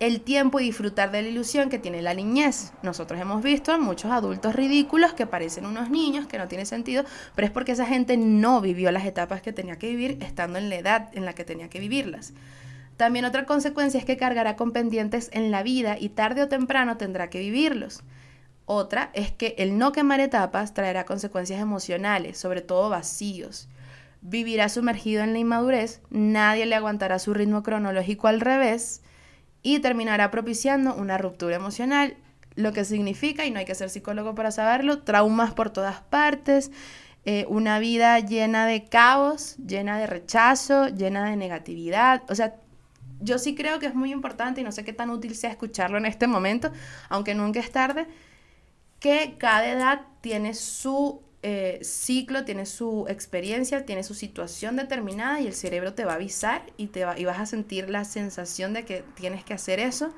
el 0.00 0.20
tiempo 0.20 0.60
y 0.60 0.64
disfrutar 0.64 1.10
de 1.10 1.22
la 1.22 1.28
ilusión 1.28 1.70
que 1.70 1.78
tiene 1.78 2.02
la 2.02 2.14
niñez. 2.14 2.72
Nosotros 2.82 3.20
hemos 3.20 3.42
visto 3.42 3.72
a 3.72 3.78
muchos 3.78 4.10
adultos 4.10 4.54
ridículos 4.54 5.12
que 5.12 5.26
parecen 5.26 5.66
unos 5.66 5.90
niños, 5.90 6.26
que 6.26 6.38
no 6.38 6.48
tiene 6.48 6.66
sentido, 6.66 7.04
pero 7.34 7.46
es 7.46 7.52
porque 7.52 7.72
esa 7.72 7.86
gente 7.86 8.16
no 8.16 8.60
vivió 8.60 8.92
las 8.92 9.04
etapas 9.04 9.42
que 9.42 9.52
tenía 9.52 9.76
que 9.76 9.88
vivir 9.88 10.18
estando 10.20 10.58
en 10.58 10.68
la 10.68 10.76
edad 10.76 11.08
en 11.14 11.24
la 11.24 11.34
que 11.34 11.44
tenía 11.44 11.68
que 11.68 11.80
vivirlas. 11.80 12.32
También 12.96 13.24
otra 13.24 13.46
consecuencia 13.46 13.98
es 13.98 14.04
que 14.04 14.16
cargará 14.16 14.56
con 14.56 14.72
pendientes 14.72 15.30
en 15.32 15.50
la 15.50 15.62
vida 15.62 15.96
y 15.98 16.10
tarde 16.10 16.42
o 16.42 16.48
temprano 16.48 16.96
tendrá 16.96 17.30
que 17.30 17.38
vivirlos. 17.38 18.02
Otra 18.66 19.10
es 19.14 19.32
que 19.32 19.54
el 19.58 19.78
no 19.78 19.92
quemar 19.92 20.20
etapas 20.20 20.74
traerá 20.74 21.04
consecuencias 21.04 21.60
emocionales, 21.60 22.38
sobre 22.38 22.60
todo 22.60 22.90
vacíos. 22.90 23.68
Vivirá 24.20 24.68
sumergido 24.68 25.22
en 25.22 25.32
la 25.32 25.38
inmadurez, 25.38 26.02
nadie 26.10 26.66
le 26.66 26.74
aguantará 26.74 27.18
su 27.18 27.34
ritmo 27.34 27.62
cronológico 27.62 28.26
al 28.26 28.40
revés, 28.40 29.00
y 29.76 29.80
terminará 29.80 30.30
propiciando 30.30 30.94
una 30.94 31.18
ruptura 31.18 31.56
emocional, 31.56 32.16
lo 32.54 32.72
que 32.72 32.84
significa, 32.84 33.44
y 33.44 33.50
no 33.50 33.58
hay 33.58 33.64
que 33.66 33.74
ser 33.74 33.90
psicólogo 33.90 34.34
para 34.34 34.50
saberlo, 34.50 35.02
traumas 35.02 35.52
por 35.52 35.70
todas 35.70 36.00
partes, 36.00 36.70
eh, 37.26 37.44
una 37.48 37.78
vida 37.78 38.18
llena 38.20 38.66
de 38.66 38.84
caos, 38.84 39.56
llena 39.58 39.98
de 39.98 40.06
rechazo, 40.06 40.88
llena 40.88 41.28
de 41.28 41.36
negatividad. 41.36 42.22
O 42.30 42.34
sea, 42.34 42.54
yo 43.20 43.38
sí 43.38 43.54
creo 43.54 43.78
que 43.78 43.86
es 43.86 43.94
muy 43.94 44.10
importante 44.10 44.62
y 44.62 44.64
no 44.64 44.72
sé 44.72 44.84
qué 44.84 44.94
tan 44.94 45.10
útil 45.10 45.34
sea 45.34 45.50
escucharlo 45.50 45.98
en 45.98 46.06
este 46.06 46.26
momento, 46.26 46.72
aunque 47.10 47.34
nunca 47.34 47.60
es 47.60 47.70
tarde, 47.70 48.06
que 49.00 49.34
cada 49.38 49.68
edad 49.68 50.00
tiene 50.22 50.54
su 50.54 51.20
eh, 51.42 51.78
ciclo, 51.82 52.44
tiene 52.44 52.66
su 52.66 53.06
experiencia, 53.08 53.86
tiene 53.86 54.02
su 54.02 54.14
situación 54.14 54.76
determinada 54.76 55.40
y 55.40 55.46
el 55.46 55.54
cerebro 55.54 55.94
te 55.94 56.04
va 56.04 56.12
a 56.12 56.14
avisar 56.16 56.62
y, 56.76 56.88
te 56.88 57.04
va, 57.04 57.18
y 57.18 57.24
vas 57.24 57.38
a 57.38 57.46
sentir 57.46 57.90
la 57.90 58.04
sensación 58.04 58.72
de 58.72 58.84
que 58.84 59.04
tienes 59.14 59.44
que 59.44 59.54
hacer 59.54 59.78
eso. 59.78 60.12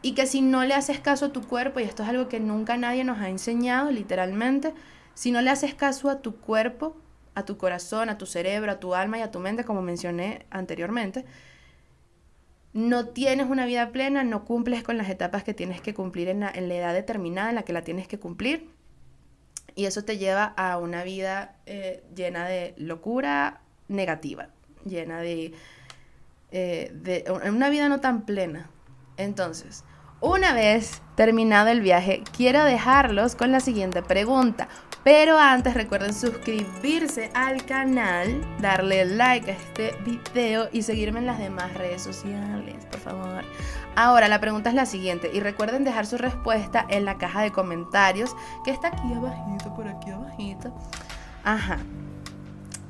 Y 0.00 0.14
que 0.14 0.26
si 0.26 0.40
no 0.42 0.64
le 0.64 0.74
haces 0.74 1.00
caso 1.00 1.26
a 1.26 1.32
tu 1.32 1.42
cuerpo, 1.46 1.80
y 1.80 1.84
esto 1.84 2.02
es 2.02 2.08
algo 2.08 2.28
que 2.28 2.40
nunca 2.40 2.76
nadie 2.76 3.04
nos 3.04 3.18
ha 3.20 3.28
enseñado, 3.28 3.90
literalmente, 3.90 4.74
si 5.14 5.30
no 5.30 5.40
le 5.40 5.50
haces 5.50 5.74
caso 5.74 6.10
a 6.10 6.20
tu 6.20 6.36
cuerpo, 6.36 6.96
a 7.34 7.44
tu 7.44 7.56
corazón, 7.56 8.08
a 8.08 8.18
tu 8.18 8.26
cerebro, 8.26 8.72
a 8.72 8.80
tu 8.80 8.94
alma 8.94 9.18
y 9.18 9.22
a 9.22 9.30
tu 9.30 9.40
mente, 9.40 9.64
como 9.64 9.82
mencioné 9.82 10.46
anteriormente, 10.50 11.24
no 12.72 13.08
tienes 13.08 13.48
una 13.48 13.66
vida 13.66 13.92
plena, 13.92 14.24
no 14.24 14.44
cumples 14.44 14.82
con 14.82 14.98
las 14.98 15.08
etapas 15.08 15.44
que 15.44 15.54
tienes 15.54 15.80
que 15.80 15.94
cumplir 15.94 16.28
en 16.28 16.40
la, 16.40 16.50
en 16.50 16.68
la 16.68 16.74
edad 16.74 16.94
determinada 16.94 17.50
en 17.50 17.54
la 17.56 17.62
que 17.62 17.72
la 17.72 17.82
tienes 17.82 18.08
que 18.08 18.18
cumplir 18.18 18.68
y 19.74 19.86
eso 19.86 20.04
te 20.04 20.18
lleva 20.18 20.54
a 20.56 20.78
una 20.78 21.04
vida 21.04 21.56
eh, 21.66 22.02
llena 22.14 22.46
de 22.46 22.74
locura 22.76 23.60
negativa, 23.88 24.48
llena 24.84 25.20
de, 25.20 25.52
eh, 26.52 26.90
de 26.94 27.24
una 27.30 27.68
vida 27.70 27.88
no 27.88 28.00
tan 28.00 28.22
plena. 28.22 28.70
Entonces, 29.16 29.84
una 30.20 30.54
vez 30.54 31.02
terminado 31.16 31.68
el 31.68 31.80
viaje, 31.80 32.22
quiero 32.36 32.64
dejarlos 32.64 33.34
con 33.34 33.52
la 33.52 33.60
siguiente 33.60 34.02
pregunta. 34.02 34.68
Pero 35.04 35.38
antes 35.38 35.74
recuerden 35.74 36.14
suscribirse 36.14 37.30
al 37.34 37.66
canal, 37.66 38.40
darle 38.58 39.04
like 39.04 39.50
a 39.50 39.54
este 39.54 39.94
video 40.02 40.70
y 40.72 40.80
seguirme 40.80 41.18
en 41.18 41.26
las 41.26 41.38
demás 41.38 41.74
redes 41.74 42.02
sociales, 42.02 42.86
por 42.86 43.00
favor. 43.00 43.44
Ahora, 43.96 44.28
la 44.28 44.40
pregunta 44.40 44.70
es 44.70 44.74
la 44.74 44.86
siguiente 44.86 45.30
y 45.32 45.40
recuerden 45.40 45.84
dejar 45.84 46.06
su 46.06 46.18
respuesta 46.18 46.84
en 46.88 47.04
la 47.04 47.16
caja 47.18 47.42
de 47.42 47.52
comentarios 47.52 48.34
que 48.64 48.72
está 48.72 48.88
aquí 48.88 49.12
abajito, 49.12 49.74
por 49.74 49.86
aquí 49.86 50.10
abajito. 50.10 50.74
Ajá. 51.44 51.78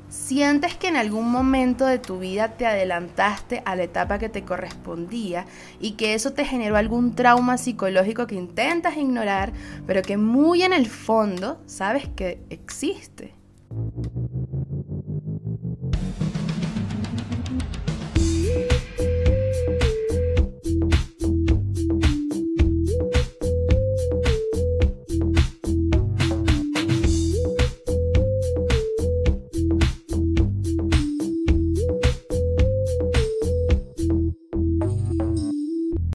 ¿Sientes 0.09 0.75
que 0.75 0.87
en 0.87 0.95
algún 0.95 1.29
momento 1.29 1.85
de 1.85 1.99
tu 1.99 2.17
vida 2.17 2.47
te 2.47 2.65
adelantaste 2.65 3.61
a 3.65 3.75
la 3.75 3.83
etapa 3.83 4.17
que 4.17 4.29
te 4.29 4.43
correspondía 4.43 5.45
y 5.79 5.91
que 5.91 6.15
eso 6.15 6.33
te 6.33 6.45
generó 6.45 6.77
algún 6.77 7.13
trauma 7.13 7.59
psicológico 7.59 8.25
que 8.25 8.33
intentas 8.33 8.97
ignorar, 8.97 9.53
pero 9.85 10.01
que 10.01 10.17
muy 10.17 10.63
en 10.63 10.73
el 10.73 10.87
fondo 10.87 11.61
sabes 11.67 12.07
que 12.15 12.41
existe? 12.49 13.35